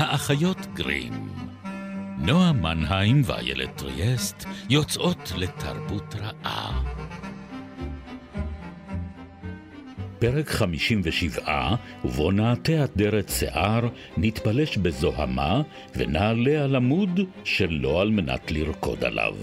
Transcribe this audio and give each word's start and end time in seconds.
האחיות 0.00 0.66
גרים. 0.74 1.28
נועה 2.18 2.52
מנהיים 2.52 3.22
ואיילת 3.24 3.76
טריאסט 3.76 4.44
יוצאות 4.70 5.32
לתרבות 5.36 6.14
רעה. 6.14 6.82
פרק 10.18 10.48
57, 10.50 11.74
ובו 12.04 12.30
נעטה 12.30 12.82
עטרת 12.84 13.28
שיער, 13.28 13.88
נתפלש 14.16 14.76
בזוהמה, 14.76 15.62
ונעלה 15.96 16.64
על 16.64 16.76
עמוד 16.76 17.20
שלא 17.44 18.00
על 18.00 18.10
מנת 18.10 18.50
לרקוד 18.50 19.04
עליו. 19.04 19.34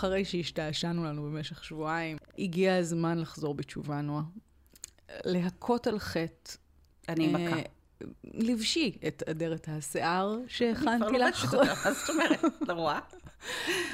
אחרי 0.00 0.24
שהשתעשענו 0.24 1.04
לנו 1.04 1.22
במשך 1.22 1.64
שבועיים, 1.64 2.16
הגיע 2.38 2.76
הזמן 2.76 3.18
לחזור 3.18 3.54
בתשובה, 3.54 4.00
נועה. 4.00 4.22
להכות 5.24 5.86
על 5.86 5.98
חטא. 5.98 6.52
אני 7.08 7.34
אה, 7.34 7.48
מכה. 7.48 7.60
לבשי 8.24 8.98
את 9.06 9.22
אדרת 9.30 9.68
השיער 9.68 10.34
אני 10.34 10.48
שהכנתי 10.48 11.04
כבר 11.08 11.18
לך. 11.18 11.44
לובשת 11.44 11.54
אותה, 11.54 11.74
מה 11.84 11.92
זאת 11.92 12.10
אומרת? 12.10 12.40
לא 12.60 12.72
רואה? 12.72 12.98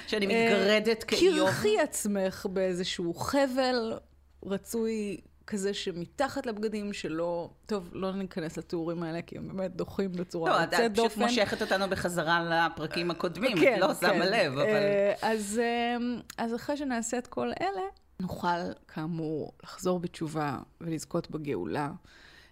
שאני 0.06 0.26
מתגרדת 0.26 1.04
כאיוב. 1.04 1.48
קרחי 1.48 1.78
עצמך 1.78 2.46
באיזשהו 2.52 3.14
חבל 3.14 3.98
רצוי 4.45 5.20
כזה 5.46 5.74
שמתחת 5.74 6.46
לבגדים 6.46 6.92
שלא... 6.92 7.50
טוב, 7.66 7.91
לא 7.92 8.12
ניכנס 8.12 8.56
לתיאורים 8.56 9.02
האלה, 9.02 9.23
כי 9.23 9.38
הם 9.38 9.48
באמת 9.48 9.77
דוחים 9.77 10.12
לא, 10.12 10.20
בצורה 10.20 10.64
את 10.64 10.73
יוצאת 10.73 10.87
את 10.87 10.92
פשוט 10.92 11.04
דופן. 11.04 11.23
מושכת 11.23 11.62
אותנו 11.62 11.88
בחזרה 11.88 12.66
לפרקים 12.70 13.10
הקודמים, 13.10 13.56
כן, 13.60 13.74
את 13.74 13.80
לא 13.80 13.95
שמה 13.95 14.09
כן. 14.09 14.32
לב, 14.32 14.52
אבל... 14.52 14.62
אה, 14.62 15.14
אז, 15.23 15.60
אה, 15.62 15.96
אז 16.38 16.54
אחרי 16.54 16.77
שנעשה 16.77 17.18
את 17.18 17.27
כל 17.27 17.51
אלה, 17.60 17.82
נוכל 18.20 18.73
כאמור 18.88 19.52
לחזור 19.62 20.01
בתשובה 20.01 20.59
ולזכות 20.80 21.30
בגאולה. 21.30 21.90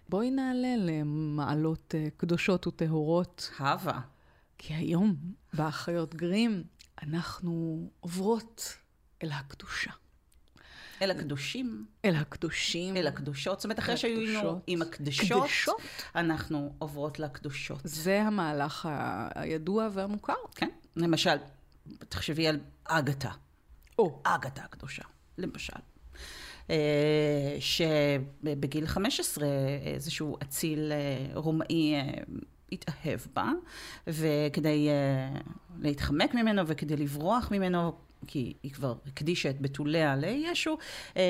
בואי 0.09 0.31
נעלה 0.31 0.75
למעלות 0.77 1.95
אה, 1.97 2.07
קדושות 2.17 2.67
וטהורות, 2.67 3.51
הווה. 3.59 3.99
כי 4.57 4.73
היום, 4.73 5.15
באחיות 5.53 6.15
גרים, 6.15 6.63
אנחנו 7.03 7.87
עוברות 7.99 8.77
אל 9.23 9.31
הקדושה. 9.31 9.91
אל 11.01 11.11
הקדושים, 11.11 11.85
אל 12.05 12.15
הקדושים. 12.15 12.97
אל 12.97 13.07
הקדושות. 13.07 13.59
זאת 13.59 13.63
אומרת, 13.63 13.79
אחרי 13.79 13.97
שהיינו. 13.97 14.59
עם 14.67 14.81
הקדשות, 14.81 15.43
קדשות? 15.43 15.81
אנחנו 16.15 16.73
עוברות 16.79 17.19
לקדושות. 17.19 17.79
זה 17.83 18.21
המהלך 18.21 18.85
ה- 18.85 19.27
הידוע 19.35 19.89
והמוכר. 19.93 20.33
כן? 20.55 20.69
למשל, 20.95 21.35
תחשבי 22.09 22.47
על 22.47 22.59
אגתה. 22.85 23.29
או, 23.99 24.21
אגתה 24.23 24.61
הקדושה, 24.61 25.03
למשל. 25.37 25.73
אה, 26.69 27.57
שבגיל 27.59 28.85
15 28.87 29.47
איזשהו 29.93 30.37
אציל 30.43 30.91
אה, 30.91 31.27
רומאי 31.39 31.95
אה, 31.95 32.01
התאהב 32.71 33.19
בה, 33.35 33.49
וכדי 34.07 34.89
להתחמק 35.79 36.33
ממנו 36.33 36.67
וכדי 36.67 36.97
לברוח 36.97 37.51
ממנו, 37.51 37.95
כי 38.27 38.53
היא 38.63 38.71
כבר 38.71 38.93
הקדישה 39.07 39.49
את 39.49 39.61
בתוליה 39.61 40.15
לישו, 40.15 40.77
אה, 41.17 41.21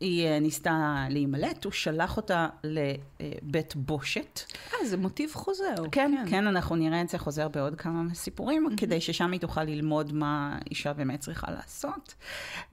היא 0.00 0.26
אה, 0.26 0.38
ניסתה 0.38 1.06
להימלט, 1.10 1.64
הוא 1.64 1.72
שלח 1.72 2.16
אותה 2.16 2.48
לבית 2.64 3.76
בושת. 3.76 4.40
אה, 4.72 4.86
זה 4.86 4.96
מוטיב 4.96 5.30
חוזר. 5.34 5.74
כן, 5.92 6.24
כן, 6.30 6.46
אנחנו 6.46 6.76
נראה 6.76 7.00
את 7.00 7.08
זה 7.08 7.18
חוזר 7.18 7.48
בעוד 7.48 7.74
כמה 7.74 8.14
סיפורים, 8.14 8.68
כדי 8.76 9.00
ששם 9.00 9.32
היא 9.32 9.40
תוכל 9.40 9.64
ללמוד 9.64 10.12
מה 10.12 10.58
אישה 10.70 10.92
באמת 10.92 11.20
צריכה 11.20 11.50
לעשות. 11.50 12.14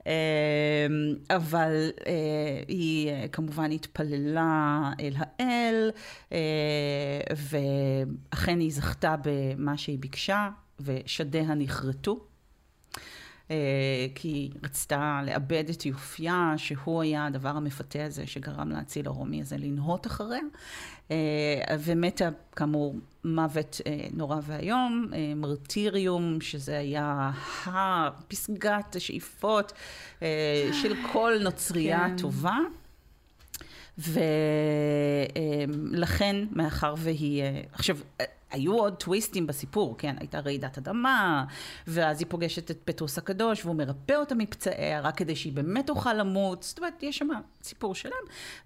אה, 0.06 0.12
אבל 1.30 1.90
היא 2.68 3.10
כמובן 3.32 3.70
התפללה 3.72 4.90
אל 5.00 5.14
האל, 5.16 5.90
ואכן 7.36 8.60
היא 8.60 8.72
זכתה 8.72 9.14
במה 9.22 9.78
שהיא 9.78 9.98
ביקשה, 9.98 10.48
ושדיה 10.80 11.54
נכרתו. 11.54 12.29
אה, 13.50 13.56
כי 14.14 14.28
היא 14.28 14.50
רצתה 14.64 15.20
לאבד 15.26 15.64
את 15.70 15.86
יופייה, 15.86 16.54
שהוא 16.56 17.02
היה 17.02 17.26
הדבר 17.26 17.48
המפתה 17.48 18.04
הזה 18.04 18.26
שגרם 18.26 18.70
לאציל 18.70 19.06
הרומי 19.06 19.40
הזה 19.40 19.56
לנהות 19.58 20.06
אחריה, 20.06 20.40
אה, 21.10 21.16
ומתה 21.80 22.28
כאמור 22.56 22.96
מוות 23.24 23.80
אה, 23.86 24.06
נורא 24.12 24.36
ואיום, 24.42 25.10
מרטיריום, 25.36 26.40
שזה 26.40 26.78
היה 26.78 27.30
הפסגת 27.66 28.96
השאיפות 28.96 29.72
של 30.72 30.94
כל 31.12 31.32
נוצרייה 31.40 32.08
כן. 32.08 32.16
טובה. 32.16 32.56
ולכן, 35.88 36.36
מאחר 36.52 36.94
והיא... 36.98 37.42
עכשיו, 37.72 37.96
היו 38.50 38.74
עוד 38.74 38.94
טוויסטים 38.94 39.46
בסיפור, 39.46 39.94
כן? 39.98 40.16
הייתה 40.20 40.40
רעידת 40.40 40.78
אדמה, 40.78 41.44
ואז 41.86 42.20
היא 42.20 42.26
פוגשת 42.30 42.70
את 42.70 42.78
פטרוס 42.84 43.18
הקדוש, 43.18 43.64
והוא 43.64 43.76
מרפא 43.76 44.12
אותה 44.12 44.34
מפצעיה, 44.34 45.00
רק 45.00 45.16
כדי 45.16 45.36
שהיא 45.36 45.52
באמת 45.52 45.86
תוכל 45.86 46.14
למות. 46.14 46.62
זאת 46.62 46.78
אומרת, 46.78 47.02
יש 47.02 47.18
שם 47.18 47.28
סיפור 47.62 47.94
שלם. 47.94 48.12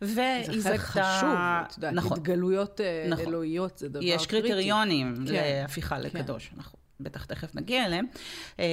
והיא 0.03 0.45
זה 0.47 0.61
זכתה... 0.61 0.79
חלק 0.79 0.81
חשוב, 0.81 1.35
את 1.67 1.77
יודעת, 1.77 1.95
נכון. 1.95 2.19
התגלויות 2.19 2.81
אה, 2.81 3.07
נכון. 3.11 3.27
אלוהיות 3.27 3.79
זה 3.79 3.89
דבר 3.89 4.01
קריטי. 4.01 4.15
יש 4.15 4.27
קריטריונים 4.27 5.15
כן, 5.27 5.33
להפיכה 5.33 5.97
כן. 5.97 6.03
לקדוש, 6.03 6.51
אנחנו 6.57 6.79
בטח 7.01 7.25
תכף 7.25 7.55
נגיע 7.55 7.87
אליהם, 7.87 8.07
אה, 8.59 8.65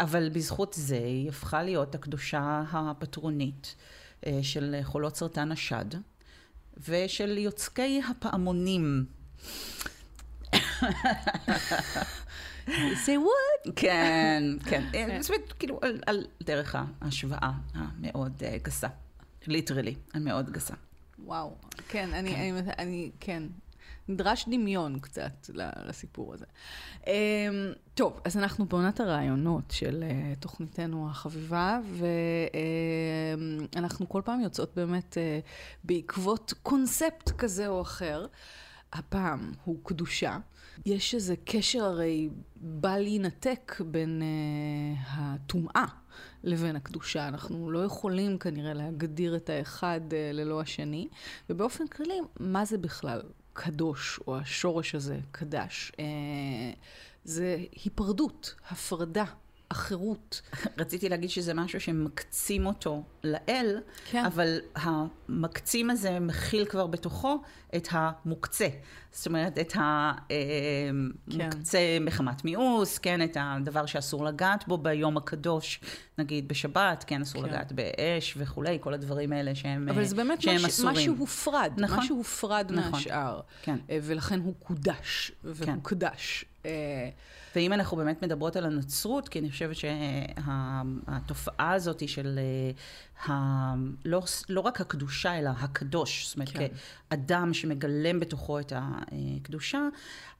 אבל 0.00 0.28
בזכות 0.28 0.74
זה 0.78 0.98
היא 0.98 1.28
הפכה 1.28 1.62
להיות 1.62 1.94
הקדושה 1.94 2.62
הפטרונית 2.72 3.74
אה, 4.26 4.38
של 4.42 4.76
חולות 4.82 5.16
סרטן 5.16 5.52
השד 5.52 5.84
ושל 6.88 7.38
יוצקי 7.38 8.00
הפעמונים. 8.10 9.04
Say 13.04 13.16
what? 13.18 13.72
כן, 13.76 14.42
כן. 14.64 14.84
אה, 14.94 15.18
זאת 15.20 15.30
אומרת, 15.30 15.52
כאילו, 15.52 15.78
על, 15.82 16.00
על 16.06 16.26
דרך 16.42 16.76
ההשוואה 17.00 17.50
המאוד 17.74 18.42
אה, 18.44 18.56
גסה. 18.62 18.88
ליטרלי, 19.46 19.94
המאוד 20.14 20.50
גסה. 20.50 20.74
וואו, 21.18 21.56
כן, 21.88 22.14
אני, 22.14 22.34
אני, 22.34 22.60
אני, 22.78 23.10
כן, 23.20 23.42
נדרש 24.08 24.48
דמיון 24.48 24.98
קצת 24.98 25.50
לסיפור 25.86 26.34
הזה. 26.34 26.44
אמ, 27.06 27.12
טוב, 27.94 28.20
אז 28.24 28.36
אנחנו 28.36 28.66
בעונת 28.66 29.00
הרעיונות 29.00 29.70
של 29.70 30.04
אה, 30.10 30.32
תוכניתנו 30.40 31.10
החביבה, 31.10 31.78
ואנחנו 33.74 34.08
כל 34.08 34.22
פעם 34.24 34.40
יוצאות 34.40 34.72
באמת 34.76 35.18
בעקבות 35.84 36.54
קונספט 36.62 37.30
כזה 37.38 37.68
או 37.68 37.82
אחר. 37.82 38.26
הפעם 38.92 39.52
הוא 39.64 39.76
קדושה. 39.84 40.38
יש 40.86 41.14
איזה 41.14 41.34
קשר 41.44 41.84
הרי 41.84 42.28
בל 42.56 43.06
יינתק 43.06 43.80
בין 43.86 44.22
uh, 44.22 44.98
הטומאה 45.08 45.86
לבין 46.44 46.76
הקדושה. 46.76 47.28
אנחנו 47.28 47.70
לא 47.70 47.84
יכולים 47.84 48.38
כנראה 48.38 48.74
להגדיר 48.74 49.36
את 49.36 49.50
האחד 49.50 50.00
uh, 50.10 50.14
ללא 50.32 50.60
השני, 50.60 51.08
ובאופן 51.50 51.86
כללי, 51.86 52.18
מה 52.40 52.64
זה 52.64 52.78
בכלל 52.78 53.22
קדוש, 53.52 54.20
או 54.26 54.36
השורש 54.36 54.94
הזה, 54.94 55.18
קדש? 55.30 55.92
Uh, 55.94 56.00
זה 57.24 57.56
היפרדות, 57.84 58.54
הפרדה, 58.70 59.24
החירות. 59.70 60.40
רציתי 60.78 61.08
להגיד 61.08 61.30
שזה 61.30 61.54
משהו 61.54 61.80
שמקצים 61.80 62.66
אותו 62.66 63.02
לאל, 63.24 63.80
כן. 64.10 64.24
אבל 64.24 64.58
המקצים 64.74 65.90
הזה 65.90 66.20
מכיל 66.20 66.64
כבר 66.64 66.86
בתוכו 66.86 67.42
את 67.76 67.88
המוקצה. 67.90 68.68
זאת 69.12 69.26
אומרת, 69.26 69.58
את 69.58 69.72
המוקצה 71.32 71.78
מחמת 72.00 72.44
מיאוס, 72.44 72.98
כן, 72.98 73.22
את 73.22 73.36
הדבר 73.40 73.86
שאסור 73.86 74.24
לגעת 74.24 74.68
בו 74.68 74.78
ביום 74.78 75.16
הקדוש, 75.16 75.80
נגיד 76.18 76.48
בשבת, 76.48 77.04
כן, 77.06 77.22
אסור 77.22 77.42
כן. 77.42 77.48
לגעת 77.48 77.72
באש 77.72 78.34
וכולי, 78.36 78.78
כל 78.80 78.94
הדברים 78.94 79.32
האלה 79.32 79.54
שהם 79.54 79.88
אבל 79.88 80.04
זה 80.04 80.14
באמת 80.14 80.38
מש, 80.46 80.64
אסורים. 80.64 80.96
משהו 80.96 81.14
הופרד, 81.18 81.72
נכון. 81.76 81.98
משהו 81.98 82.16
הופרד 82.16 82.72
נכון. 82.72 82.90
מהשאר. 82.92 83.40
כן. 83.62 83.76
אה, 83.90 83.98
ולכן 84.02 84.40
הוא 84.40 84.54
קודש, 84.58 85.32
והוא 85.44 85.66
כן. 85.66 85.80
אה, 86.66 87.08
ואם 87.56 87.72
אנחנו 87.72 87.96
באמת 87.96 88.22
מדברות 88.22 88.56
על 88.56 88.64
הנצרות, 88.64 89.28
כי 89.28 89.38
אני 89.38 89.50
חושבת 89.50 89.76
שהתופעה 89.76 91.72
הזאת 91.72 92.08
של 92.08 92.38
אה, 92.38 92.70
ה... 93.34 93.74
לא, 94.04 94.22
לא 94.48 94.60
רק 94.60 94.80
הקדושה, 94.80 95.38
אלא 95.38 95.50
הקדוש, 95.58 96.26
זאת 96.26 96.36
אומרת, 96.36 96.48
כן. 96.48 96.66
כאדם 97.10 97.54
שמגלם 97.54 98.20
בתוכו 98.20 98.60
את 98.60 98.72
הקדושה, 98.76 99.88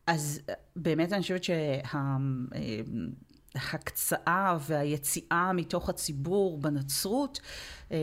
אז 0.06 0.40
באמת 0.76 1.12
אני 1.12 1.22
חושבת 1.22 1.44
שההקצאה 3.56 4.56
והיציאה 4.60 5.52
מתוך 5.52 5.88
הציבור 5.88 6.58
בנצרות 6.58 7.40
אה, 7.92 7.96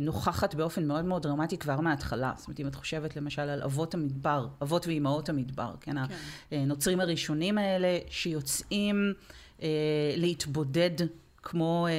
נוכחת 0.00 0.54
באופן 0.54 0.86
מאוד 0.86 1.04
מאוד 1.04 1.22
דרמטי 1.22 1.58
כבר 1.58 1.80
מההתחלה. 1.80 2.32
זאת 2.36 2.46
אומרת, 2.46 2.60
אם 2.60 2.66
את 2.66 2.74
חושבת 2.74 3.16
למשל 3.16 3.42
על 3.42 3.62
אבות 3.62 3.94
המדבר, 3.94 4.48
אבות 4.62 4.86
ואימהות 4.86 5.28
המדבר, 5.28 5.74
כן, 5.80 5.96
הנוצרים 6.50 7.00
הראשונים 7.00 7.58
האלה 7.58 7.98
שיוצאים 8.10 9.12
אה, 9.62 9.68
להתבודד 10.16 11.06
כמו 11.42 11.86
אה, 11.86 11.92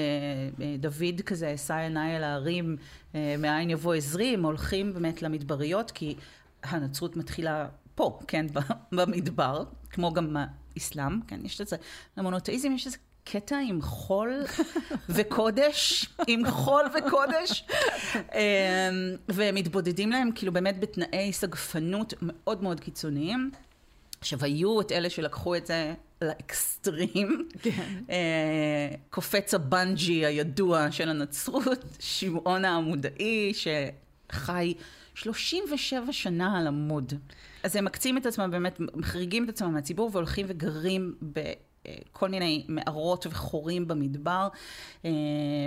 אה, 0.66 0.76
דוד 0.80 1.22
כזה, 1.26 1.54
אשא 1.56 1.74
עיניי 1.74 2.18
אל 2.18 2.24
ההרים, 2.24 2.78
אה, 3.16 3.36
מאין 3.40 3.70
יבוא 3.70 3.94
עזרי, 3.94 4.34
הם 4.34 4.46
הולכים 4.46 4.94
באמת 4.94 5.22
למדבריות, 5.22 5.92
כי 5.92 6.16
הנצרות 6.64 7.18
מתחילה 7.18 7.68
פה, 7.96 8.20
כן, 8.28 8.46
במדבר, 8.92 9.64
כמו 9.90 10.14
גם 10.14 10.36
האסלאם, 10.76 11.22
כן, 11.28 11.46
יש 11.46 11.62
לזה, 11.62 11.76
למונותאיזם 12.18 12.72
יש 12.72 12.86
איזה 12.86 12.98
קטע 13.24 13.58
עם 13.68 13.82
חול 13.82 14.44
וקודש, 15.16 16.10
עם 16.28 16.52
חול 16.52 16.86
וקודש, 16.98 17.66
והם 19.30 19.56
מתבודדים 19.56 20.10
להם 20.10 20.30
כאילו 20.36 20.54
באמת 20.54 20.80
בתנאי 20.80 21.34
סגפנות 21.34 22.14
מאוד 22.22 22.64
מאוד 22.64 22.80
קיצוניים. 22.80 23.52
עכשיו, 24.20 24.40
היו 24.44 24.82
את 24.82 24.92
אלה 24.92 25.10
שלקחו 25.10 25.56
את 25.56 25.66
זה 25.66 25.94
לאקסטרים. 26.22 27.50
כן. 27.62 28.04
אה, 28.10 28.96
קופץ 29.10 29.54
הבנג'י 29.54 30.26
הידוע 30.26 30.92
של 30.92 31.10
הנצרות, 31.10 31.86
שמעון 32.00 32.66
העמודאי, 32.66 33.54
שחי 33.54 34.74
37 35.16 36.14
שנה 36.14 36.58
על 36.60 36.68
עמוד. 36.68 37.14
אז 37.64 37.76
הם 37.76 37.86
מקצים 37.86 38.18
את 38.18 38.26
עצמם, 38.26 38.52
באמת 38.52 38.80
מחריגים 38.80 39.44
את 39.44 39.50
עצמם 39.50 39.74
מהציבור 39.74 40.10
והולכים 40.14 40.46
וגרים 40.50 41.16
ב... 41.34 41.40
כל 42.12 42.30
מיני 42.30 42.66
מערות 42.68 43.28
וחורים 43.28 43.88
במדבר, 43.88 44.48
אה, 45.06 45.12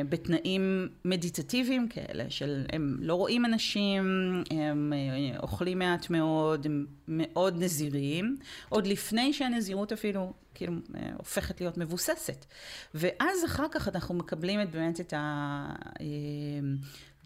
בתנאים 0.09 0.89
מדיטטיביים 1.05 1.89
כאלה, 1.89 2.31
של 2.31 2.65
הם 2.73 2.97
לא 3.01 3.15
רואים 3.15 3.45
אנשים, 3.45 4.05
הם 4.51 4.93
אה, 4.93 5.39
אוכלים 5.39 5.79
מעט 5.79 6.11
מאוד, 6.11 6.67
הם 6.67 6.87
מאוד 7.09 7.63
נזיריים, 7.63 8.37
עוד 8.69 8.87
לפני 8.87 9.33
שהנזירות 9.33 9.93
אפילו 9.93 10.33
כאילו 10.55 10.73
אה, 10.95 11.11
הופכת 11.17 11.61
להיות 11.61 11.79
מבוססת. 11.79 12.47
ואז 12.95 13.45
אחר 13.45 13.67
כך 13.71 13.89
אנחנו 13.89 14.15
מקבלים 14.15 14.63
את, 14.63 14.71
באמת 14.71 15.01
את 15.01 15.13
ה... 15.17 15.73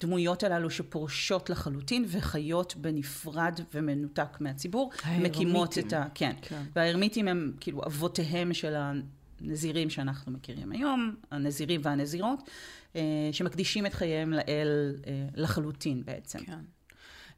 הדמויות 0.00 0.42
הללו 0.42 0.70
שפורשות 0.70 1.50
לחלוטין 1.50 2.04
וחיות 2.08 2.76
בנפרד 2.76 3.60
ומנותק 3.74 4.40
מהציבור, 4.40 4.90
מקימות 5.20 5.78
את 5.78 5.92
ה... 5.92 6.04
כן. 6.14 6.32
כן. 6.42 6.62
וההרמיטים 6.76 7.28
הם 7.28 7.52
כאילו 7.60 7.82
אבותיהם 7.86 8.54
של 8.54 8.74
הנזירים 8.76 9.90
שאנחנו 9.90 10.32
מכירים 10.32 10.72
היום, 10.72 11.14
הנזירים 11.30 11.80
והנזירות, 11.84 12.50
אה, 12.96 13.00
שמקדישים 13.32 13.86
את 13.86 13.94
חייהם 13.94 14.32
לאל 14.32 14.96
אה, 15.06 15.26
לחלוטין 15.34 16.02
בעצם. 16.04 16.38
כן. 16.38 16.58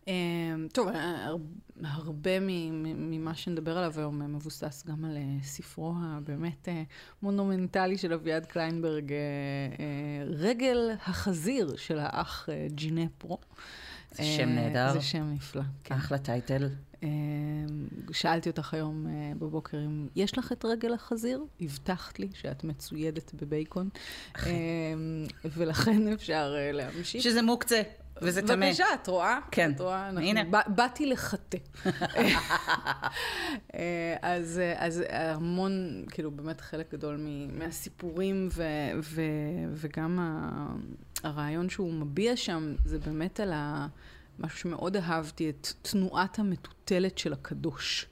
אמ, 0.09 0.67
טוב, 0.73 0.89
אה, 0.89 1.29
הרבה 1.85 2.31
ממה 2.41 3.35
שנדבר 3.35 3.79
עליו 3.79 3.93
היום 3.97 4.35
מבוסס 4.35 4.85
גם 4.87 5.05
על 5.05 5.17
אה, 5.17 5.23
ספרו 5.43 5.95
הבאמת 6.03 6.69
אה, 6.69 6.83
מונומנטלי 7.23 7.99
של 7.99 8.13
אביעד 8.13 8.47
קליינברג, 8.47 9.13
רגל 10.27 10.91
החזיר 11.07 11.77
של 11.77 11.99
האח 11.99 12.49
ג'ינפרו. 12.67 13.39
זה 14.11 14.23
שם 14.23 14.49
נהדר. 14.49 14.93
זה 14.93 15.01
שם 15.01 15.33
נפלא. 15.35 15.63
כן. 15.85 15.95
אחלה 15.95 16.19
title. 16.19 16.69
שאלתי 18.13 18.51
אותך 18.51 18.75
היום 18.75 19.07
בבוקר 19.39 19.79
אם 19.79 20.09
יש 20.17 20.39
לך 20.39 20.53
את 20.53 20.65
רגל 20.65 20.95
החזיר, 20.95 21.45
הבטחת 21.61 22.19
לי 22.19 22.29
שאת 22.35 22.65
מצוידת 22.65 23.35
בבייקון, 23.35 23.89
ולכן 25.45 26.09
אפשר 26.13 26.55
להמשיך. 26.73 27.23
שזה 27.23 27.43
מוקצה. 27.43 27.83
וזה 28.23 28.43
טמא. 28.43 28.67
בבקשה, 28.67 28.85
את 28.95 29.07
רואה? 29.07 29.39
כן. 29.51 29.73
את 29.75 29.81
רואה? 29.81 30.09
אנחנו, 30.09 30.21
הנה. 30.21 30.43
באתי 30.67 31.07
לחטא. 31.07 31.59
אה, 33.75 34.17
אז, 34.23 34.61
אז 34.77 35.03
המון, 35.09 36.05
כאילו, 36.11 36.31
באמת 36.31 36.61
חלק 36.61 36.93
גדול 36.93 37.27
מהסיפורים 37.53 38.49
ו, 38.53 38.63
ו, 39.03 39.23
וגם 39.75 40.19
הרעיון 41.25 41.69
שהוא 41.69 41.93
מביע 41.93 42.37
שם, 42.37 42.75
זה 42.85 42.99
באמת 42.99 43.41
על 43.41 43.53
ה... 43.53 43.87
משהו 44.39 44.59
שמאוד 44.59 44.97
אהבתי, 44.97 45.51
את 45.51 45.69
תנועת 45.83 46.39
המטוטלת 46.39 47.19
של 47.19 47.33
הקדוש. 47.33 48.07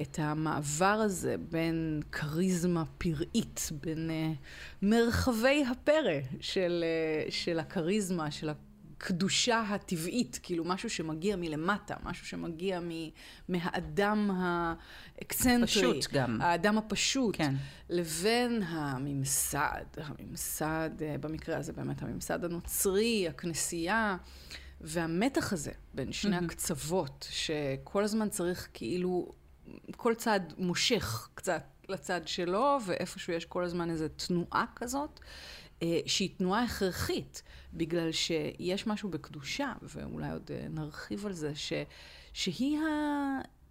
את 0.00 0.18
המעבר 0.18 0.86
הזה 0.86 1.36
בין 1.50 2.00
כריזמה 2.12 2.84
פראית, 2.98 3.70
בין 3.80 4.10
uh, 4.10 4.36
מרחבי 4.82 5.64
הפרא 5.70 6.20
של, 6.40 6.84
uh, 7.28 7.32
של 7.32 7.58
הכריזמה, 7.58 8.30
של 8.30 8.48
הקדושה 9.02 9.60
הטבעית, 9.60 10.40
כאילו 10.42 10.64
משהו 10.64 10.90
שמגיע 10.90 11.36
מלמטה, 11.36 11.94
משהו 12.02 12.26
שמגיע 12.26 12.80
מ, 12.80 12.90
מהאדם 13.48 14.30
האקצנטרי. 14.34 15.66
פשוט 15.66 16.12
גם. 16.12 16.40
האדם 16.40 16.78
הפשוט. 16.78 17.36
כן. 17.36 17.54
לבין 17.88 18.62
הממסד, 18.62 19.84
הממסד, 19.96 20.90
אה, 21.02 21.18
במקרה 21.20 21.56
הזה 21.56 21.72
באמת 21.72 22.02
הממסד 22.02 22.44
הנוצרי, 22.44 23.28
הכנסייה. 23.28 24.16
והמתח 24.80 25.52
הזה 25.52 25.72
בין 25.94 26.12
שני 26.12 26.38
mm-hmm. 26.38 26.44
הקצוות, 26.44 27.26
שכל 27.30 28.04
הזמן 28.04 28.28
צריך 28.28 28.68
כאילו, 28.72 29.32
כל 29.96 30.14
צד 30.14 30.40
מושך 30.58 31.28
קצת 31.34 31.62
לצד 31.88 32.20
שלו, 32.28 32.78
ואיפשהו 32.86 33.32
יש 33.32 33.44
כל 33.44 33.64
הזמן 33.64 33.90
איזו 33.90 34.06
תנועה 34.08 34.64
כזאת, 34.76 35.20
שהיא 36.06 36.30
תנועה 36.36 36.64
הכרחית, 36.64 37.42
בגלל 37.74 38.12
שיש 38.12 38.86
משהו 38.86 39.08
בקדושה, 39.08 39.72
ואולי 39.82 40.30
עוד 40.30 40.50
אה, 40.54 40.66
נרחיב 40.70 41.26
על 41.26 41.32
זה, 41.32 41.54
ש, 41.54 41.72
שהיא 42.32 42.78
ה... 42.78 42.82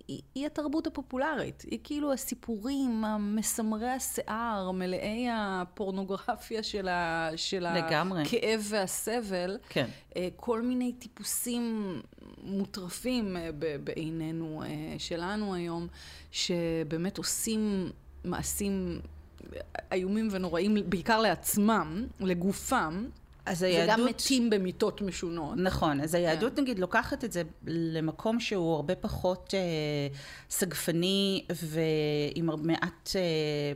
היא, 0.08 0.22
היא 0.36 0.46
התרבות 0.46 0.88
הפופולרית, 0.88 1.62
היא 1.62 1.80
כאילו 1.84 2.14
הסיפורים 2.14 3.06
המסמרי 3.06 3.90
השיער, 3.90 4.72
מלאי 4.72 5.28
הפורנוגרפיה 5.34 6.64
של, 6.64 6.88
ה, 6.88 7.30
של 7.36 7.66
הכאב 7.66 8.68
והסבל. 8.70 9.58
כן. 9.70 9.90
אה, 10.16 10.28
כל 10.36 10.62
מיני 10.62 10.94
טיפוסים 10.94 11.96
מוטרפים 12.44 13.38
בעינינו 13.84 14.64
שלנו 14.98 15.54
היום, 15.54 15.88
שבאמת 16.32 17.18
עושים 17.18 17.90
מעשים 18.24 19.02
איומים 19.92 20.28
ונוראים, 20.32 20.78
בעיקר 20.90 21.22
לעצמם, 21.22 22.08
לגופם. 22.20 23.06
אז 23.46 23.64
היהדות... 23.64 23.96
וגם 23.96 24.06
מתים 24.06 24.50
במיטות 24.50 25.02
משונות. 25.02 25.58
נכון, 25.58 26.02
אז 26.02 26.16
היהדות 26.16 26.56
כן. 26.56 26.62
נגיד 26.62 26.80
לוקחת 26.80 27.24
את 27.24 27.32
זה 27.32 27.42
למקום 27.68 28.40
שהוא 28.40 28.76
הרבה 28.76 28.96
פחות 28.96 29.54
אה, 29.54 29.60
סגפני 30.50 31.46
ועם 31.50 32.50
מעט 32.64 33.12
אה, 33.16 33.22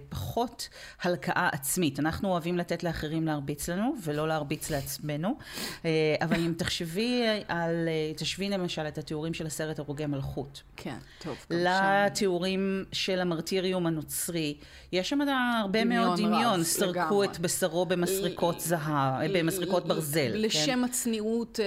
פחות 0.10 0.70
הלקאה 1.02 1.50
עצמית. 1.52 2.00
אנחנו 2.00 2.30
אוהבים 2.30 2.58
לתת 2.58 2.84
לאחרים 2.84 3.26
להרביץ 3.26 3.70
לנו 3.70 3.96
ולא 4.04 4.28
להרביץ 4.28 4.70
לעצמנו, 4.70 5.38
אה, 5.86 6.16
אבל 6.22 6.40
אם 6.40 6.54
תחשבי 6.58 7.24
על, 7.48 7.88
אה, 7.88 8.12
תשבי 8.16 8.50
למשל 8.50 8.88
את 8.88 8.98
התיאורים 8.98 9.34
של 9.34 9.46
הסרט 9.46 9.80
הרוגי 9.80 10.06
מלכות. 10.06 10.64
כן, 10.76 10.98
טוב. 11.20 11.38
לתיאורים 11.50 12.84
שם. 12.86 12.96
של 12.96 13.22
המרטיריום 13.22 13.88
הנוצרי, 13.88 14.58
יש 14.92 15.10
שם 15.10 15.22
הרבה 15.22 15.82
דמיון 15.82 16.06
מאוד 16.06 16.20
דמיון, 16.20 16.64
סרקו 16.64 16.92
לגמרי. 16.92 17.28
את 17.28 17.40
בשרו 17.40 17.86
במסרקות 17.86 18.60
זהב, 18.60 19.22
במסרקות 19.60 19.88
ברזל. 19.88 20.32
לשם 20.34 20.66
כן? 20.66 20.84
הצניעות, 20.84 21.60
אה, 21.60 21.66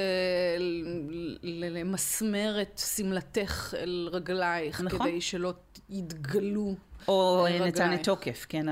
למסמר 1.43 2.63
את 2.63 2.81
שמלתך 2.97 3.75
אל 3.79 4.09
רגלייך, 4.13 4.81
נכון. 4.81 4.99
כדי 4.99 5.21
שלא 5.21 5.53
יתגלו. 5.91 6.75
או 7.09 7.47
נתן 7.61 7.95
את 7.95 8.05
תוקף, 8.05 8.47
כן, 8.49 8.67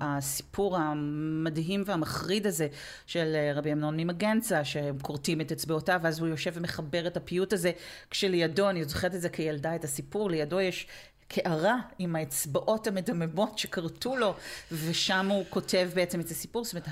הסיפור 0.00 0.76
המדהים 0.76 1.82
והמחריד 1.86 2.46
הזה 2.46 2.68
של 3.06 3.32
אה, 3.34 3.52
רבי 3.54 3.72
אמנון 3.72 3.96
ממגנצה, 3.96 4.64
שהם 4.64 4.98
כורתים 5.02 5.40
את 5.40 5.52
אצבעותיו, 5.52 6.00
ואז 6.02 6.20
הוא 6.20 6.28
יושב 6.28 6.50
ומחבר 6.54 7.06
את 7.06 7.16
הפיוט 7.16 7.52
הזה, 7.52 7.72
כשלידו, 8.10 8.70
אני 8.70 8.84
זוכרת 8.84 9.14
את 9.14 9.20
זה 9.20 9.28
כילדה, 9.28 9.74
את 9.74 9.84
הסיפור, 9.84 10.30
לידו 10.30 10.60
יש 10.60 10.86
קערה 11.28 11.76
עם 11.98 12.16
האצבעות 12.16 12.86
המדממות 12.86 13.58
שכרתו 13.58 14.16
לו, 14.16 14.34
ושם 14.72 15.26
הוא 15.30 15.44
כותב 15.50 15.90
בעצם 15.94 16.20
את 16.20 16.30
הסיפור. 16.30 16.64
זאת 16.64 16.74
אומרת, 16.74 16.88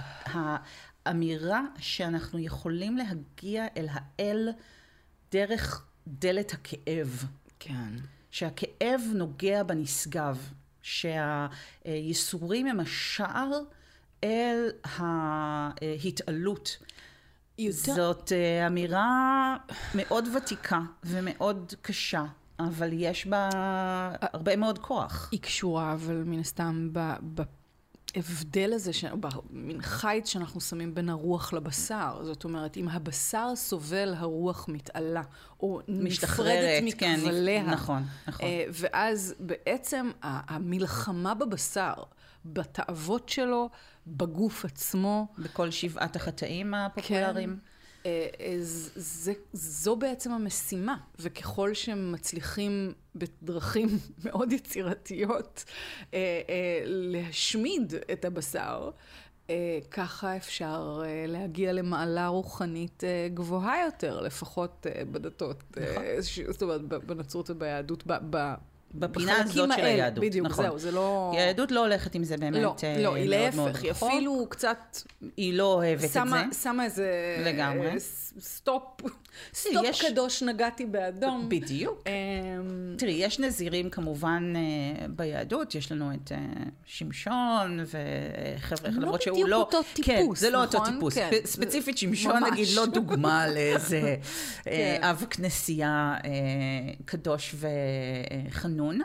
האמירה 1.08 1.62
שאנחנו 1.78 2.38
יכולים 2.38 2.96
להגיע 2.96 3.66
אל 3.76 3.86
האל 3.90 4.48
דרך 5.32 5.86
דלת 6.08 6.52
הכאב. 6.52 7.24
כן. 7.58 7.92
שהכאב 8.30 9.00
נוגע 9.14 9.62
בנשגב, 9.62 10.52
שהייסורים 10.82 12.66
הם 12.66 12.80
השער 12.80 13.50
אל 14.24 14.70
ההתעלות. 14.84 16.78
יותר... 17.58 17.94
זאת 17.94 18.32
אה, 18.32 18.66
אמירה 18.66 19.56
מאוד 19.94 20.28
ותיקה 20.36 20.80
ומאוד 21.04 21.74
קשה. 21.82 22.24
אבל 22.60 22.88
יש 22.92 23.26
בה 23.26 23.48
הרבה 24.20 24.56
מאוד 24.56 24.78
כוח. 24.78 25.28
היא 25.32 25.40
קשורה, 25.40 25.92
אבל 25.92 26.22
מן 26.26 26.38
הסתם 26.38 26.88
בהבדל 28.16 28.72
הזה, 28.72 28.92
ש... 28.92 29.04
במין 29.04 29.82
חיץ 29.82 30.28
שאנחנו 30.28 30.60
שמים 30.60 30.94
בין 30.94 31.08
הרוח 31.08 31.52
לבשר. 31.52 32.20
זאת 32.22 32.44
אומרת, 32.44 32.76
אם 32.76 32.88
הבשר 32.88 33.52
סובל, 33.54 34.14
הרוח 34.16 34.68
מתעלה, 34.68 35.22
או 35.60 35.80
נפרדת 35.88 36.82
מכבליה. 36.82 37.64
כן, 37.64 37.70
נכון, 37.70 38.02
נכון. 38.28 38.46
אה, 38.46 38.64
ואז 38.72 39.34
בעצם 39.40 40.10
המלחמה 40.22 41.34
בבשר, 41.34 41.94
בתאוות 42.44 43.28
שלו, 43.28 43.68
בגוף 44.06 44.64
עצמו. 44.64 45.26
בכל 45.38 45.70
שבעת 45.70 46.16
החטאים 46.16 46.74
הפופולריים. 46.74 47.56
כן. 47.56 47.77
אה, 48.08 48.46
אה, 48.46 48.56
זה, 48.94 49.32
זו 49.52 49.96
בעצם 49.96 50.32
המשימה, 50.32 50.96
וככל 51.18 51.74
שהם 51.74 52.12
מצליחים 52.12 52.92
בדרכים 53.14 53.88
מאוד 54.24 54.52
יצירתיות 54.52 55.64
אה, 56.14 56.40
להשמיד 56.84 57.94
את 58.12 58.24
הבשר, 58.24 58.90
ככה 59.90 60.36
אפשר 60.36 61.02
להגיע 61.26 61.72
למעלה 61.72 62.26
רוחנית 62.26 63.02
גבוהה 63.34 63.84
יותר, 63.84 64.20
לפחות 64.20 64.86
בדתות, 65.12 65.64
נכון. 65.70 66.02
זאת 66.52 66.62
אומרת, 66.62 66.80
בנצרות 66.80 67.50
וביהדות, 67.50 68.04
בפינה 68.94 69.40
הזאת 69.40 69.70
של 69.76 69.84
היהדות. 69.84 70.24
בדיוק, 70.24 70.46
נכון. 70.46 70.64
זהו, 70.64 70.78
זה 70.78 70.90
לא... 70.90 71.30
כי 71.34 71.40
היהדות 71.40 71.70
לא 71.70 71.80
הולכת 71.80 72.14
עם 72.14 72.24
זה 72.24 72.36
באמת 72.36 72.62
לא, 72.62 72.74
אה, 72.84 73.02
לא, 73.02 73.14
היא 73.14 73.28
להפך, 73.28 73.82
היא 73.82 73.90
אפילו 73.90 74.46
קצת... 74.50 74.98
היא 75.36 75.54
לא 75.54 75.74
אוהבת 75.74 76.10
שמה, 76.12 76.44
את 76.44 76.52
זה. 76.52 76.60
שמה 76.60 76.84
איזה... 76.84 77.36
לגמרי. 77.44 78.00
stop, 78.40 78.82
stop 79.54 79.84
יש... 79.84 80.04
קדוש 80.04 80.42
נגעתי 80.42 80.86
באדום. 80.86 81.48
בדיוק. 81.48 82.02
אמ, 82.06 82.94
תראי, 82.98 83.12
יש 83.12 83.38
נזירים 83.38 83.90
כמובן 83.90 84.52
אה, 84.56 85.06
ביהדות, 85.08 85.74
יש 85.74 85.92
לנו 85.92 86.12
את 86.14 86.32
אה, 86.32 86.38
שמשון 86.84 87.80
וחבר'ה, 87.86 88.90
לא 88.90 89.02
למרות 89.02 89.22
שהוא 89.22 89.48
לא... 89.48 89.48
לא 89.48 89.64
בדיוק 89.64 89.74
אותו 89.74 89.88
טיפוס, 89.94 90.38
כן, 90.38 90.46
זה 90.46 90.50
לא 90.50 90.64
נכון? 90.64 90.80
אותו 90.80 90.92
טיפוס. 90.92 91.14
כן. 91.14 91.30
ספציפית 91.44 91.98
שמשון, 91.98 92.36
ממש. 92.36 92.52
נגיד, 92.52 92.68
לא 92.74 92.86
דוגמה 92.86 93.48
לאיזה 93.48 94.16
כן. 94.64 95.00
אב 95.02 95.24
כנסייה 95.30 96.14
קדוש 97.04 97.54
וחנון. 98.48 99.00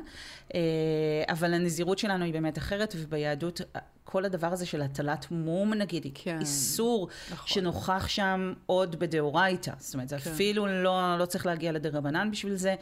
אבל 1.29 1.53
הנזירות 1.53 1.99
שלנו 1.99 2.25
היא 2.25 2.33
באמת 2.33 2.57
אחרת, 2.57 2.93
וביהדות 2.97 3.61
כל 4.03 4.25
הדבר 4.25 4.47
הזה 4.47 4.65
של 4.65 4.81
הטלת 4.81 5.31
מום 5.31 5.73
נגיד, 5.73 6.07
כן, 6.13 6.39
איסור 6.39 7.07
נכון. 7.31 7.47
שנוכח 7.47 8.07
שם 8.07 8.53
עוד 8.65 8.99
בדאורייתא. 8.99 9.71
זאת 9.77 9.93
אומרת, 9.93 10.09
זה 10.09 10.17
כן. 10.19 10.31
אפילו 10.31 10.83
לא, 10.83 11.17
לא 11.19 11.25
צריך 11.25 11.45
להגיע 11.45 11.71
לדרבנן 11.71 12.31
בשביל 12.31 12.55
זה. 12.55 12.75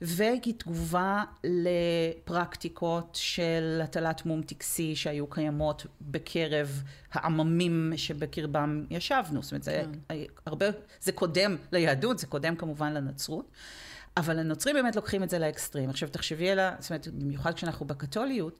והיא 0.00 0.54
תגובה 0.56 1.22
לפרקטיקות 1.44 3.18
של 3.20 3.80
הטלת 3.84 4.26
מום 4.26 4.42
טקסי 4.42 4.96
שהיו 4.96 5.26
קיימות 5.26 5.86
בקרב 6.00 6.82
העממים 7.12 7.92
שבקרבם 7.96 8.84
ישבנו. 8.90 9.42
זאת 9.42 9.52
אומרת, 9.52 9.62
זה 9.62 9.82
כן. 10.08 10.14
הרבה, 10.46 10.66
זה 11.00 11.12
קודם 11.12 11.56
ליהדות, 11.72 12.18
זה 12.18 12.26
קודם 12.26 12.56
כמובן 12.56 12.94
לנצרות. 12.94 13.50
אבל 14.16 14.38
הנוצרים 14.38 14.76
באמת 14.76 14.96
לוקחים 14.96 15.22
את 15.22 15.30
זה 15.30 15.38
לאקסטרים. 15.38 15.90
עכשיו 15.90 16.08
תחשבי 16.08 16.50
על 16.50 16.58
ה... 16.58 16.74
זאת 16.78 16.90
אומרת, 16.90 17.08
במיוחד 17.08 17.54
כשאנחנו 17.54 17.86
בקתוליות, 17.86 18.58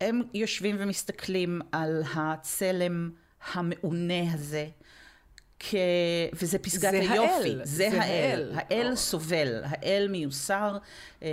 הם 0.00 0.22
יושבים 0.34 0.76
ומסתכלים 0.78 1.60
על 1.72 2.02
הצלם 2.14 3.10
המעונה 3.52 4.32
הזה, 4.32 4.66
כ... 5.60 5.74
וזה 6.32 6.58
פסגת 6.58 6.90
זה 6.90 6.98
היופי. 6.98 7.18
האל, 7.18 7.60
זה, 7.64 7.88
זה 7.90 8.02
האל. 8.02 8.52
האל 8.54 8.88
האל 8.88 8.96
סובל, 8.96 9.62
האל 9.64 10.08
מיוסר, 10.10 10.78
אה, 11.22 11.28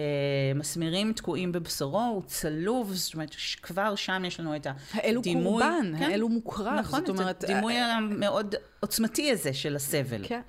מסמרים 0.56 1.14
תקועים 1.14 1.52
בבשרו, 1.52 2.02
הוא 2.02 2.24
צלוב, 2.28 2.94
זאת 2.94 3.14
אומרת, 3.14 3.36
כבר 3.62 3.96
שם 3.96 4.24
יש 4.26 4.40
לנו 4.40 4.56
את 4.56 4.68
הדימוי. 4.68 4.92
האל 4.94 5.16
הוא 5.16 5.24
קורבן, 5.24 5.98
כן? 5.98 6.04
האל 6.04 6.22
הוא 6.22 6.32
מוקרב. 6.32 6.80
נכון, 6.80 7.00
זאת 7.00 7.10
אומרת, 7.10 7.44
הדימוי 7.44 7.78
אה, 7.78 7.96
המאוד 7.96 8.56
עוצמתי 8.80 9.32
הזה 9.32 9.54
של 9.54 9.76
הסבל. 9.76 10.28
כן. 10.28 10.42